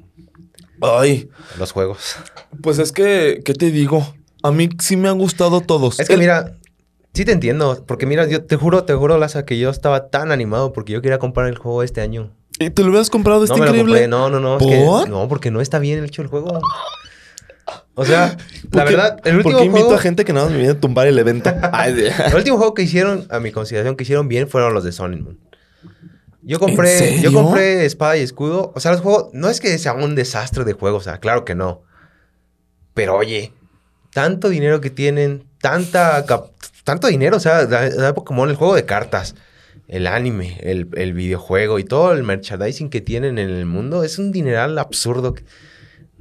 [0.80, 1.28] Ay,
[1.58, 2.16] Los juegos.
[2.60, 4.04] pues es que, ¿qué te digo?
[4.42, 6.00] A mí sí me han gustado todos.
[6.00, 6.56] Es que El- mira,
[7.14, 7.84] sí te entiendo.
[7.86, 11.00] Porque mira, yo te juro, te juro, Laza, que yo estaba tan animado porque yo
[11.00, 12.32] quería comprar el juego este año.
[12.58, 13.44] ¿Y ¿Te lo hubieras comprado?
[13.44, 13.92] Está no me lo increíble.
[14.02, 14.58] compré, no, no, no.
[14.58, 14.66] es
[15.04, 16.60] que- no, porque no está bien hecho el juego.
[17.94, 18.36] O sea,
[18.70, 19.98] ¿Por la verdad, el ¿Por último qué invito juego...
[19.98, 21.50] a gente que nada más me viene a tumbar el evento?
[21.86, 25.20] El último juego que hicieron, a mi consideración, que hicieron bien fueron los de Sonic
[25.20, 25.38] Moon.
[26.44, 28.72] Yo compré, yo compré Espada y Escudo.
[28.74, 31.44] O sea, los juegos, no es que sea un desastre de juegos, o sea, claro
[31.44, 31.82] que no.
[32.94, 33.52] Pero oye,
[34.12, 36.24] tanto dinero que tienen, tanta
[36.84, 39.36] tanto dinero, o sea, da, da Pokémon, el juego de cartas,
[39.86, 44.18] el anime, el, el videojuego y todo el merchandising que tienen en el mundo, es
[44.18, 45.34] un dineral absurdo.
[45.34, 45.44] que-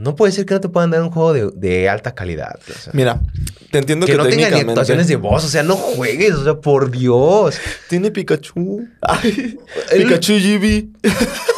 [0.02, 2.60] No puede ser que no te puedan dar un juego de, de alta calidad.
[2.68, 2.92] o sea.
[2.94, 3.22] Mira,
[3.70, 6.44] te entiendo que que, no tenga ni actuaciones de voz, o sea, no juegues, o
[6.44, 7.60] sea, por Dios.
[7.88, 8.88] Tiene Pikachu.
[9.02, 9.60] Ay,
[9.92, 10.88] El- Pikachu GB.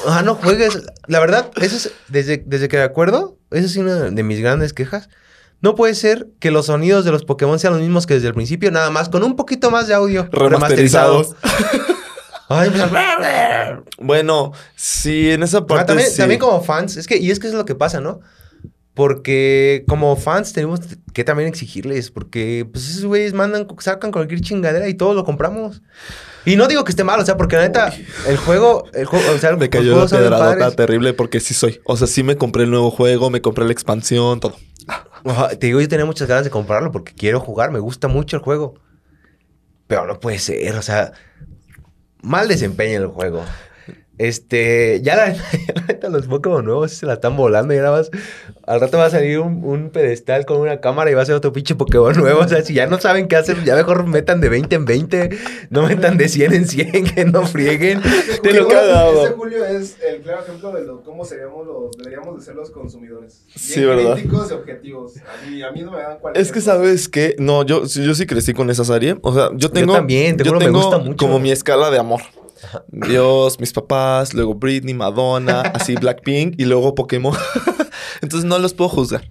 [0.08, 0.84] Ah, no juegues.
[1.08, 4.74] La verdad, eso es, desde, desde que me acuerdo, esa es una de mis grandes
[4.74, 5.08] quejas.
[5.62, 8.34] No puede ser que los sonidos de los Pokémon sean los mismos que desde el
[8.34, 11.38] principio, nada más con un poquito más de audio Remasterizados.
[12.54, 12.84] Ay, pues,
[14.00, 16.18] Bueno, sí, en esa ah, parte también, sí.
[16.18, 18.20] también como fans, es que, y es que es lo que pasa, ¿no?
[18.94, 20.82] Porque como fans tenemos
[21.14, 25.82] que también exigirles, porque pues esos güeyes mandan, sacan cualquier chingadera y todos lo compramos.
[26.46, 27.92] Y no digo que esté mal, o sea, porque la neta,
[28.28, 30.76] el juego, el juego, o sea, Me cayó la padres.
[30.76, 31.82] terrible porque sí soy.
[31.86, 34.58] O sea, sí me compré el nuevo juego, me compré la expansión, todo.
[35.60, 38.44] Te digo, yo tenía muchas ganas de comprarlo porque quiero jugar, me gusta mucho el
[38.44, 38.76] juego.
[39.88, 41.14] Pero no puede ser, o sea,
[42.24, 43.44] mal desempeño en el juego.
[44.18, 45.36] Este, ya la,
[45.88, 48.12] neta, los Pokémon nuevos se la están volando y nada más.
[48.66, 51.36] Al rato va a salir un, un pedestal con una cámara y va a ser
[51.36, 52.42] otro pinche Pokémon nuevo.
[52.42, 55.30] O sea, si ya no saben qué hacer, ya mejor metan de 20 en 20,
[55.70, 58.02] no metan de 100 en 100, que no frieguen.
[58.42, 58.68] Te lo.
[58.70, 62.70] Este Julio es el claro ejemplo de lo, cómo seríamos los, deberíamos de ser los
[62.72, 63.44] consumidores.
[63.48, 64.14] Bien Sí, ¿verdad?
[64.14, 65.14] críticos y objetivos.
[65.18, 68.14] A mí, a mí no me dan cuál Es que sabes que no, yo, yo
[68.14, 69.18] sí crecí con esa serie.
[69.22, 69.94] O sea, yo tengo.
[69.94, 71.18] también, te yo juro, me tengo gusta mucho.
[71.18, 72.22] Como mi escala de amor.
[72.88, 77.36] Dios, mis papás, luego Britney, Madonna, así Blackpink y luego Pokémon.
[78.22, 79.30] Entonces no los puedo juzgar.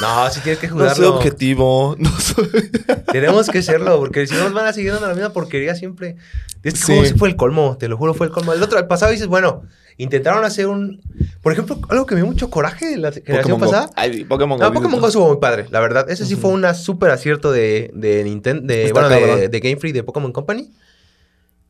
[0.00, 2.48] No, si tienes que No soy objetivo, no soy.
[3.12, 6.16] Tenemos que serlo, porque si no nos van a seguir dando la misma porquería siempre.
[6.62, 7.06] Este Sí.
[7.06, 8.52] sí fue el colmo, te lo juro, fue el colmo.
[8.52, 9.62] El otro, el pasado dices, bueno,
[9.96, 11.00] intentaron hacer un.
[11.42, 13.66] Por ejemplo, algo que me dio mucho coraje de la generación Pokémon Go.
[13.66, 13.90] pasada.
[13.96, 14.74] Ay, Pokémon No, Go.
[14.74, 16.08] Pokémon Go estuvo muy padre, la verdad.
[16.08, 19.50] Ese sí fue un súper acierto de, de Nintendo, de, bueno, de, cabrón.
[19.50, 20.70] de Game Freak, de Pokémon Company.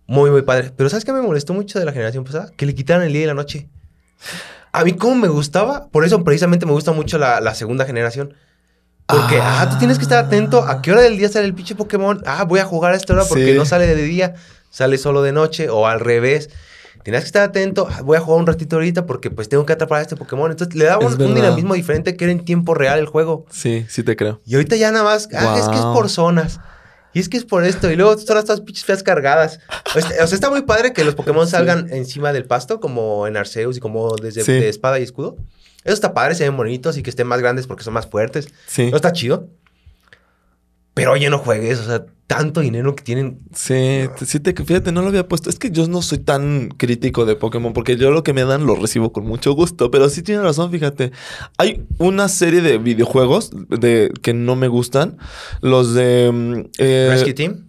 [0.06, 0.72] Muy, muy padre.
[0.76, 2.50] Pero ¿sabes qué me molestó mucho de la generación pasada?
[2.56, 3.68] Que le quitaran el día y la noche.
[4.72, 8.34] A mí como me gustaba, por eso precisamente me gusta mucho la, la segunda generación.
[9.06, 9.68] Porque, ah.
[9.70, 12.22] tú tienes que estar atento a qué hora del día sale el pinche Pokémon.
[12.24, 13.58] Ah, voy a jugar a esta hora porque Sí.
[13.58, 14.34] no sale de día,
[14.70, 16.48] sale solo de noche o al revés.
[17.02, 19.72] Tenías que estar atento, ah, voy a jugar un ratito ahorita porque pues tengo que
[19.72, 20.50] atrapar a este Pokémon.
[20.50, 23.44] Entonces le daba un, un dinamismo diferente que era en tiempo real el juego.
[23.50, 24.40] Sí, sí te creo.
[24.46, 25.94] Y ahorita ya nada más, ah, es que es Wow.
[25.94, 26.60] por zonas.
[27.14, 27.90] Y es que es por esto.
[27.90, 29.60] Y luego son estas pinches feas cargadas.
[29.94, 33.26] O sea, o sea, está muy padre que los Pokémon salgan encima del pasto, como
[33.26, 34.52] en Arceus y como desde Sí.
[34.52, 35.36] de espada y escudo.
[35.84, 38.48] Eso está padre, se ven bonitos y que estén más grandes porque son más fuertes.
[38.66, 38.84] Sí.
[38.84, 39.48] Eso está chido.
[40.94, 41.80] Pero oye, no juegues.
[41.80, 43.40] O sea, tanto dinero que tienen.
[43.54, 45.50] Sí, sí te, fíjate, no lo había puesto.
[45.50, 48.64] Es que yo no soy tan crítico de Pokémon porque yo lo que me dan
[48.64, 49.90] lo recibo con mucho gusto.
[49.90, 51.12] Pero sí tiene razón, fíjate.
[51.58, 55.18] Hay una serie de videojuegos de, que no me gustan.
[55.60, 56.30] Los de...
[56.32, 57.68] mm, eh, Rescue Team.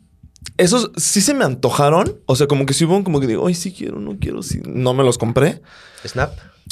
[0.58, 2.20] esos sí se me antojaron.
[2.26, 4.44] O sea, como que si hubo un como que digo, ay, sí quiero, no quiero,
[4.44, 4.62] sí.
[4.66, 5.62] No me los compré.
[6.06, 6.32] Snap.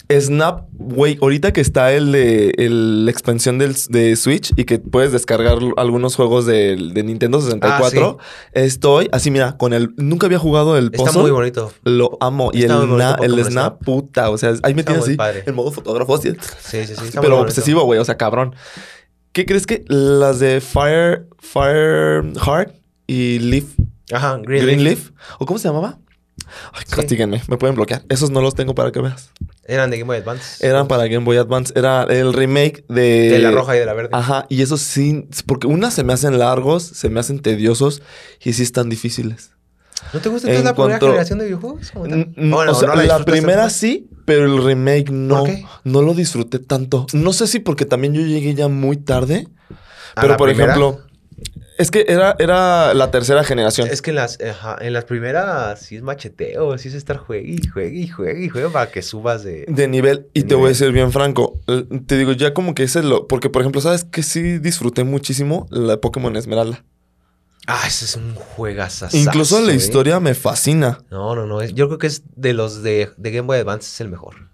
[0.10, 4.78] Snap, güey, ahorita que está el de el- la expansión del, de Switch y que
[4.80, 8.18] puedes descargar algunos juegos de, de Nintendo 64,
[8.52, 9.94] estoy así, mira, con el.
[9.96, 11.22] Nunca había jugado el Está puzzle.
[11.22, 11.72] muy bonito.
[11.84, 12.52] Lo amo.
[12.54, 13.84] Y Está el, na- Snap, Snap.
[13.86, 14.30] puta.
[14.32, 15.44] O sea, ahí me Está tiene muy así padre.
[15.46, 16.32] el modo fotógrafo así.
[16.60, 17.06] Sí, sí, sí.
[17.06, 18.00] está Pero obsesivo, güey.
[18.00, 18.54] O sea, cabrón.
[19.32, 22.76] ¿Qué crees que las de Fire, Fire Heart
[23.08, 23.64] y Leaf
[24.12, 24.84] Ajá, Green.
[24.84, 25.12] Leaf.
[25.40, 26.00] ¿O cómo se llamaba?
[26.74, 26.96] Ay, Sí.
[26.96, 28.04] castíguenme, me pueden bloquear.
[28.10, 29.30] Esos no los tengo para que veas.
[29.66, 30.66] Eran de Game Boy Advance.
[30.68, 31.72] Eran para Game Boy Advance.
[31.76, 33.30] Era el remake de...
[33.30, 34.10] De la roja y de la verde.
[34.12, 38.02] Ajá, y eso sí, porque unas se me hacen largos, se me hacen tediosos
[38.44, 39.52] y sí están difíciles.
[40.14, 41.92] ¿No te gusta En entonces la primera generación de videojuegos?
[41.94, 45.44] Bueno, o sea, no la, primera sí, pero el remake no.
[45.84, 47.06] No lo disfruté tanto.
[47.14, 49.48] No sé si porque también yo llegué ya muy tarde,
[50.16, 50.74] ¿A pero por primera?
[50.74, 51.02] ejemplo,
[51.82, 53.88] es que era, era la tercera generación.
[53.90, 57.50] Es que en las, ajá, en las primeras sí es macheteo, sí es estar juegue
[57.62, 59.66] y juegue y juegue y juegue para que subas de...
[59.68, 62.74] De nivel, y De te voy a decir bien franco, l- te digo ya como
[62.76, 66.84] que ese es lo, porque por ejemplo, ¿sabes que sí disfruté muchísimo la Pokémon Esmeralda?
[67.68, 69.08] Ah, ese es un juegazo.
[69.14, 71.04] Incluso la historia me fascina.
[71.12, 71.64] No, no, no.
[71.64, 74.50] Yo creo que es de los de, de Game Boy Advance es el mejor.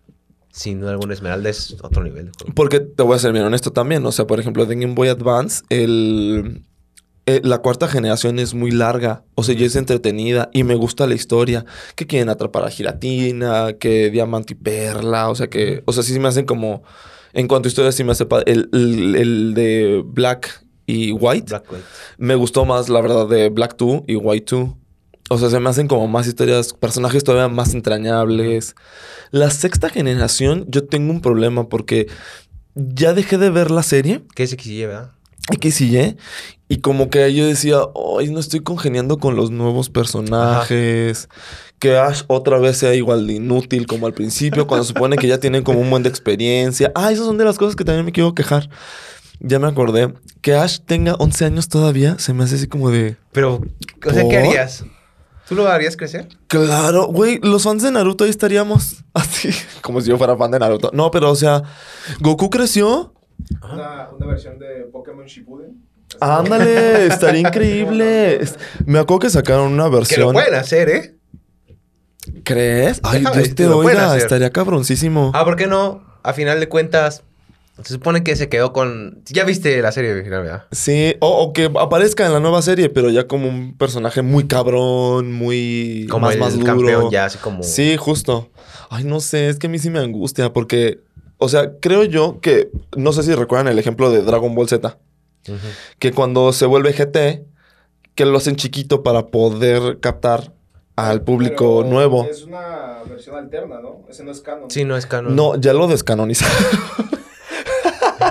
[0.51, 2.31] Sin duda alguna, Esmeralda es otro nivel.
[2.53, 4.05] Porque te voy a ser bien honesto también.
[4.05, 6.63] O sea, por ejemplo, de Game Boy Advance, el,
[7.27, 9.23] eh, la cuarta generación es muy larga.
[9.35, 11.65] O sea, ya es entretenida y me gusta la historia.
[11.95, 15.29] Que quieren atrapar a Giratina, que Diamante y Perla.
[15.29, 16.81] O sea, que, o sea, sí me hacen como.
[17.33, 18.25] En cuanto a historia, sí me hace.
[18.47, 21.45] El, el- el de Black y White.
[21.49, 21.83] Black White.
[22.17, 24.69] Me gustó más, la verdad, de Black 2 y White 2.
[25.29, 28.75] O sea, se me hacen como más historias, personajes todavía más entrañables.
[29.31, 32.07] La sexta generación, yo tengo un problema porque
[32.75, 35.11] ya dejé de ver la serie, ¿Qué es XY, verdad?
[35.51, 35.81] X
[36.69, 37.77] y como que yo decía,
[38.19, 41.29] ay, no estoy congeniando con los nuevos personajes.
[41.79, 45.39] Que Ash otra vez sea igual de inútil como al principio, cuando supone que ya
[45.39, 46.91] tienen como un buen de experiencia.
[46.95, 48.69] Ah, esas son de las cosas que también me quiero quejar.
[49.39, 50.13] Ya me acordé.
[50.41, 53.15] Que Ash tenga 11 años todavía, se me hace así como de...
[53.31, 53.61] Pero,
[54.05, 54.83] o sea, ¿qué harías?
[55.47, 56.27] ¿Tú lo harías crecer?
[56.47, 59.49] Claro, güey, los fans de Naruto ahí estaríamos así,
[59.81, 60.91] como si yo fuera fan de Naruto.
[60.93, 61.63] No, pero o sea,
[62.19, 63.13] Goku creció.
[63.61, 65.86] Una, una versión de Pokémon Shippuden.
[66.19, 68.39] Ándale, estaría increíble.
[68.85, 70.33] Me acuerdo que sacaron una Que lo versión.
[70.33, 71.15] pueden hacer, ¿eh?
[72.43, 72.99] ¿Crees?
[73.03, 75.31] Ay, Déjame, Dios te lo pueden oiga, estaría cabroncísimo.
[75.33, 76.03] Ah, ¿por qué no?
[76.23, 77.23] A final de cuentas,
[77.83, 79.21] se supone que se quedó con...
[79.27, 80.63] Ya viste la serie original, ¿verdad?
[80.71, 84.45] Sí, o, o que aparezca en la nueva serie, pero ya como un personaje muy
[84.47, 86.65] cabrón, muy Como más el maduro.
[86.65, 87.63] campeón ya, así como...
[87.63, 88.49] Sí, justo.
[88.89, 90.99] Ay, no sé, es que a mí sí me angustia porque,
[91.37, 94.97] o sea, creo yo que, no sé si recuerdan el ejemplo de Dragon Ball Z,
[95.99, 97.45] Que cuando se vuelve GT,
[98.15, 100.53] que lo hacen chiquito para poder captar
[100.95, 102.25] al público Pero nuevo.
[102.25, 104.01] Es una versión alterna, ¿no?
[104.09, 104.69] Ese no es canon.
[104.71, 105.35] Sí, no es canon.
[105.35, 106.55] No, ya lo descanonizaron.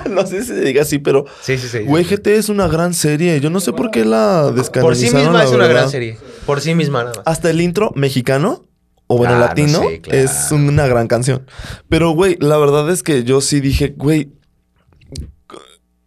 [0.11, 1.79] no sé si se diga así, pero, Sí, sí, sí.
[1.81, 3.41] güey, GT es una gran serie.
[3.41, 4.83] Yo no sé por qué la descanonizaron.
[4.83, 5.75] Por sí misma es una verdad.
[5.75, 6.19] gran serie.
[6.45, 7.23] Por sí misma, nada más.
[7.27, 8.67] Hasta el intro mexicano,
[9.07, 10.19] o bueno, Ah, no latino, sé, claro.
[10.19, 11.47] es una gran canción.
[11.89, 14.33] Pero, güey, la verdad es que yo sí dije, güey,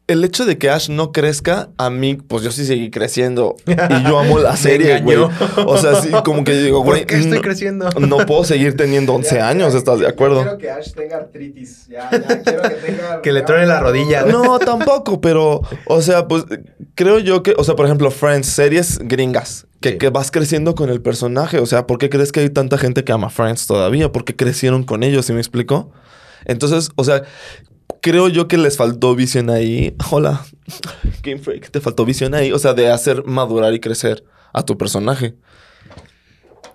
[0.10, 3.55] el hecho de que Ash no crezca, a mí, pues yo sí seguí creciendo.
[3.66, 3.76] Y
[4.07, 5.18] yo amo la serie, güey.
[5.66, 7.89] O sea, sí, como que digo, güey, ¿Por qué estoy no, creciendo?
[7.99, 10.41] no puedo seguir teniendo 11 Ya, años, ya, ¿estás de acuerdo?
[10.41, 11.88] Quiero que Ash tenga artritis.
[11.88, 13.22] Ya, ya quiero que tenga.
[13.22, 14.24] Que le truene la rodilla.
[14.24, 16.43] No, tampoco, pero, o sea, pues
[16.95, 19.97] creo yo que, o sea, por ejemplo, Friends, series gringas, que, Sí.
[19.97, 21.60] que vas creciendo con el personaje.
[21.60, 24.12] O sea, ¿por qué crees que hay tanta gente que ama Friends todavía?
[24.12, 25.91] Porque crecieron con ellos, ¿sí me explico?
[26.45, 27.24] Entonces, o sea,
[28.01, 29.95] creo yo que les faltó visión ahí.
[30.11, 30.45] Hola,
[31.23, 32.51] Game Freak, te faltó visión ahí.
[32.51, 34.23] O sea, de hacer madurar y crecer
[34.53, 35.35] a tu personaje.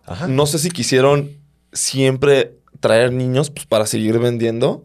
[0.06, 0.28] Ajá.
[0.28, 1.30] No sé si quisieron
[1.72, 4.84] siempre traer niños pues, para seguir vendiendo.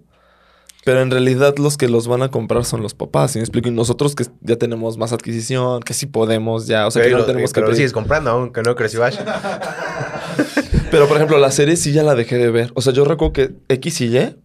[0.86, 3.67] Pero en realidad los que los van a comprar son los papás, ¿sí me explico?
[3.67, 7.19] Y nosotros que ya tenemos más adquisición, que sí podemos ya, o sea, que pero
[7.19, 7.55] no tenemos que...
[7.55, 7.77] pero lo pedir.
[7.80, 9.17] sigues comprando, aunque no creció Ash.
[10.91, 12.71] Pero, por ejemplo, la serie sí ya la dejé de ver.
[12.73, 14.36] O sea, yo recuerdo que X y Y...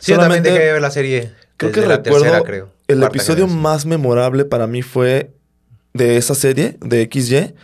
[0.00, 1.30] Sí, yo también solamente- dejé de ver la serie.
[1.56, 2.70] Creo que la recuerdo tercera, creo.
[2.88, 3.62] El episodio generación.
[3.62, 5.32] más memorable para mí fue
[5.94, 7.54] de esa serie, de XY,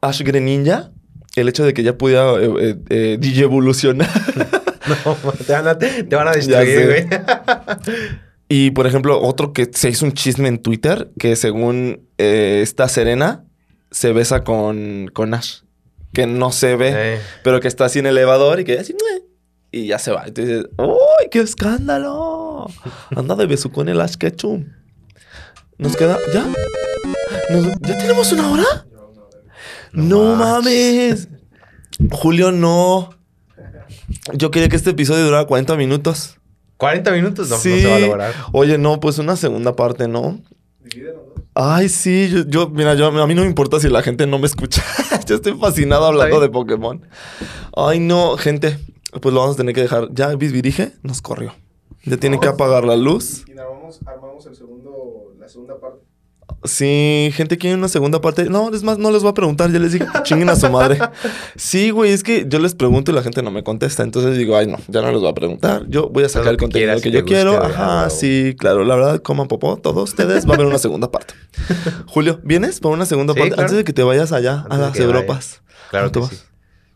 [0.00, 0.90] Ash Greninja,
[1.36, 4.08] el hecho de que ya pudiera eh, eh, eh, DJ evolucionar.
[4.86, 5.14] No,
[5.46, 7.20] te van a, te van a Ya destruir, güey.
[8.48, 12.86] Y por ejemplo, otro que se hizo un chisme en Twitter, que según eh, esta
[12.88, 13.44] Serena
[13.90, 15.60] se besa con, con Ash.
[16.12, 19.22] Que no se ve, pero que está así en el elevador y que así, "Mue",
[19.80, 20.24] y ya se va.
[20.26, 22.66] Entonces, ¡uy, qué escándalo!
[23.16, 24.66] Anda de beso con el Ash Ketchum.
[25.78, 26.46] Nos queda, ¿ya?
[27.50, 28.86] Nos- ¿Ya tenemos una hora?
[29.92, 31.28] No mames.
[32.10, 33.10] Julio, no.
[34.32, 36.38] Yo quería que este episodio durara 40 minutos.
[36.76, 38.34] 40 minutos no, no se va a lograr.
[38.52, 40.40] Oye, no, pues una segunda parte, ¿no?
[41.54, 44.38] Ay, sí, yo, yo- mira, yo, a mí no me importa si la gente no
[44.38, 44.82] me escucha.
[45.28, 47.06] yo estoy fascinado hablando de Pokémon.
[47.76, 48.78] Ay, no, gente,
[49.20, 50.08] pues lo vamos a tener que dejar.
[50.12, 51.54] Ya Bisbirige nos corrió.
[52.04, 53.44] Ya tiene que apagar la luz.
[53.48, 56.00] Y armamos, armamos el segundo, la segunda parte.
[56.64, 58.44] Sí, gente quiere una segunda parte.
[58.50, 59.70] No, es más, no les voy a preguntar.
[59.70, 60.98] Ya les dije, chinguen a su madre.
[61.56, 64.02] Sí, güey, es que yo les pregunto y la gente no me contesta.
[64.02, 65.84] Entonces digo, ay, no, ya no les voy a preguntar.
[65.88, 67.62] Yo voy a sacar el que contenido quieras que y yo guste, quiero.
[67.62, 68.84] Ajá, sí, claro.
[68.84, 70.46] La verdad, coman popó, todos ustedes.
[70.46, 71.34] Va a haber una segunda parte.
[72.06, 73.54] Julio, ¿vienes para una segunda Sí, parte?
[73.54, 73.62] claro.
[73.62, 75.04] Antes de que te vayas allá Antes a las vaya.
[75.04, 75.62] Europas.
[75.90, 76.44] Claro ¿Cuánto que vas?
[76.46, 76.46] sí.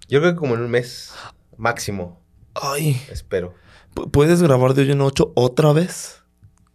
[0.09, 1.12] Yo creo que como en un mes
[1.59, 2.21] máximo,
[2.55, 3.55] Ay, espero.
[3.95, 6.23] ¿pu- ¿puedes grabar de hoy en ocho otra vez?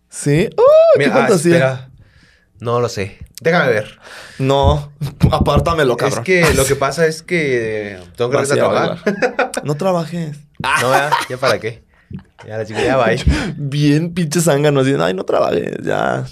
[0.09, 0.47] ¿Sí?
[0.57, 0.63] ¡Oh,
[0.93, 1.53] qué Mira, ah, fantasía!
[1.55, 1.89] espera.
[2.59, 3.17] No lo sé.
[3.41, 3.99] Déjame ver.
[4.39, 4.93] No,
[5.31, 6.19] apártamelo, cabrón.
[6.19, 9.51] Es que lo que pasa es que tengo que regresar a trabajar.
[9.63, 10.37] No trabajes.
[10.81, 11.83] No, ya, ya para qué.
[12.47, 13.07] Ya la chica ya va.
[13.57, 14.81] Bien pinche zángano.
[14.81, 16.25] Así, ay, no trabajes, ya.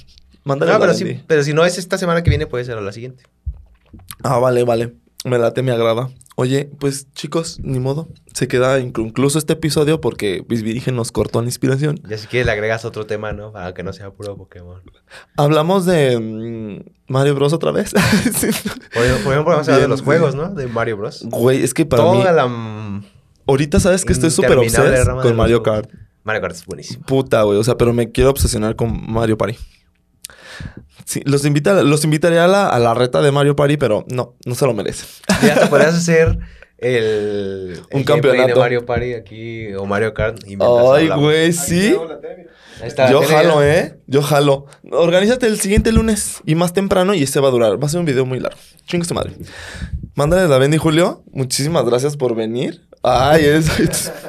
[0.43, 2.82] Mándale No, pero sí, pero si no es esta semana que viene, puede ser a
[2.82, 3.24] la siguiente.
[4.24, 4.93] Ah, vale, vale.
[5.26, 6.10] Me late, me agrada.
[6.42, 8.08] Oye, pues chicos, ni modo.
[8.34, 12.00] Se queda inconcluso este episodio porque Bisbirige nos cortó la inspiración.
[12.10, 13.52] Ya si quieres le agregas otro tema, ¿no?
[13.52, 14.82] Para que no sea puro Pokémon.
[15.38, 17.94] Hablamos de mm, Mario Bros otra vez.
[18.34, 18.48] Sí.
[18.92, 20.50] Por ejemplo, por ejemplo, vamos a hablar de los juegos, ¿no?
[20.56, 21.24] De Mario Bros.
[21.30, 22.24] Güey, es que para Toda mí...
[22.36, 22.48] la...
[22.48, 23.06] mm,
[23.46, 25.62] Ahorita sabes que estoy súper interminable obses rama de con Mario.
[25.62, 25.92] Kart.
[26.24, 27.06] Mario Kart es buenísimo.
[27.06, 27.60] Puta, güey.
[27.60, 29.60] O sea, pero me quiero obsesionar con Mario Party.
[31.12, 34.38] Sí, los, invita, los invitaría a la, a la reta de Mario Party, pero no,
[34.45, 35.05] no se lo merece.
[35.43, 36.38] Ya te podrías hacer
[36.78, 37.82] el...
[37.91, 38.47] Un el gameplay campeonato.
[38.53, 40.38] de Mario Party aquí o Mario Kart.
[40.47, 41.93] y Ay, güey, sí.
[42.82, 43.78] Ahí está Yo jalo, ya.
[43.78, 43.99] ¿eh?
[44.07, 44.68] Yo jalo.
[44.89, 47.82] Organízate el siguiente lunes y más temprano y este va a durar.
[47.84, 48.57] Va a ser un video muy largo.
[48.86, 49.34] Chingue su madre.
[50.16, 51.24] Mándale la Bendy Julio.
[51.34, 52.88] Muchísimas gracias por venir.
[53.03, 53.70] Ay, es.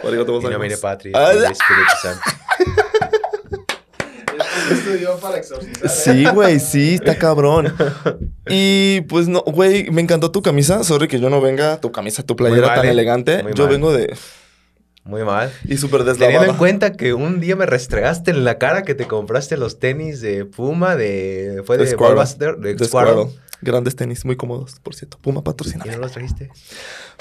[0.05, 0.59] Arigato Y no gozaimasu.
[0.61, 2.23] mire Patri, el Espíritu Santo.
[4.79, 5.87] Estudió para exorcizar.
[5.87, 5.89] ¿eh?
[5.89, 7.75] Sí, güey, sí, está cabrón.
[8.49, 10.85] Y pues no, güey, me encantó tu camisa.
[10.85, 13.45] Sorry que yo no venga, tu camisa, tu playera tan elegante.
[13.55, 13.73] Yo mal.
[13.73, 14.15] vengo de.
[15.05, 15.51] Muy mal.
[15.65, 16.59] Y súper Teniendo en deslavada.
[16.59, 20.45] cuenta que un día me restregaste en la cara que te compraste los tenis de
[20.45, 21.63] Puma, de...
[21.67, 21.97] Fue de, De
[22.59, 23.29] de, De.
[23.65, 25.19] Grandes tenis, muy cómodos, por cierto.
[25.21, 25.85] Puma ¿Y patrocina.
[25.85, 26.51] no los trajiste?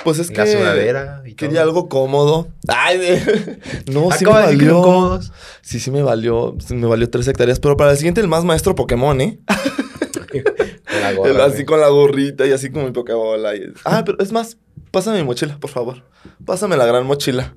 [0.03, 0.39] Pues es Y que.
[0.39, 1.69] la sudadera y Quería todo.
[1.69, 2.47] algo cómodo.
[2.67, 3.59] Ay, de-
[3.91, 4.81] no, sí me valió.
[4.81, 5.31] cómodos.
[5.61, 6.55] Sí, sí me valió.
[6.65, 7.59] sí me valió tres hectáreas.
[7.59, 9.39] Pero para el siguiente, el más maestro Pokémon, ¿eh?
[10.31, 13.55] Con la El gorra, así con la gorrita y así como mi Pokébola.
[13.55, 14.57] y- Ah, pero es más,
[14.91, 16.03] pásame mi mochila, por favor.
[16.45, 17.55] Pásame la gran mochila.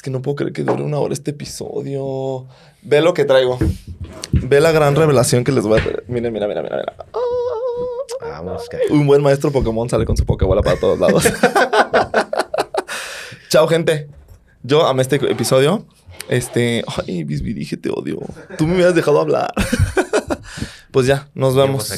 [0.00, 2.46] Es que no puedo creer que dure una hora este episodio.
[2.80, 3.58] Ve lo que traigo.
[4.32, 6.04] Ve la gran revelación que les voy a traer.
[6.08, 6.76] Mira, mira, mira, mira.
[6.78, 6.94] mira.
[8.22, 8.78] Vamos, que...
[8.94, 11.24] Un buen maestro Pokémon sale con su Pokébola para todos lados.
[13.50, 14.08] Chao, gente.
[14.62, 15.84] Yo amé este episodio.
[16.30, 16.82] Este.
[17.06, 18.20] Ay, Bisbee, dije te odio.
[18.56, 19.52] Tú me hubieras dejado hablar.
[20.92, 21.92] pues ya, nos vemos.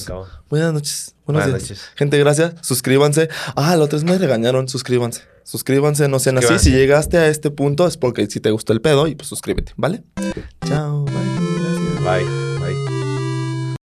[0.51, 1.15] Buenas noches.
[1.27, 1.79] Buenos Buenas días.
[1.79, 1.91] noches.
[1.97, 2.55] Gente, gracias.
[2.63, 3.29] Suscríbanse.
[3.57, 4.69] Ah, la otra vez me regañaron.
[4.69, 5.23] Suscríbanse.
[5.45, 6.59] Suscríbanse, no sean así.
[6.59, 9.73] Si llegaste a este punto es porque si te gustó el pedo y pues suscríbete,
[9.77, 10.03] ¿vale?
[10.67, 11.05] Chao.
[11.05, 11.15] Bye.
[12.05, 12.27] Gracias.
[12.27, 12.42] Bye.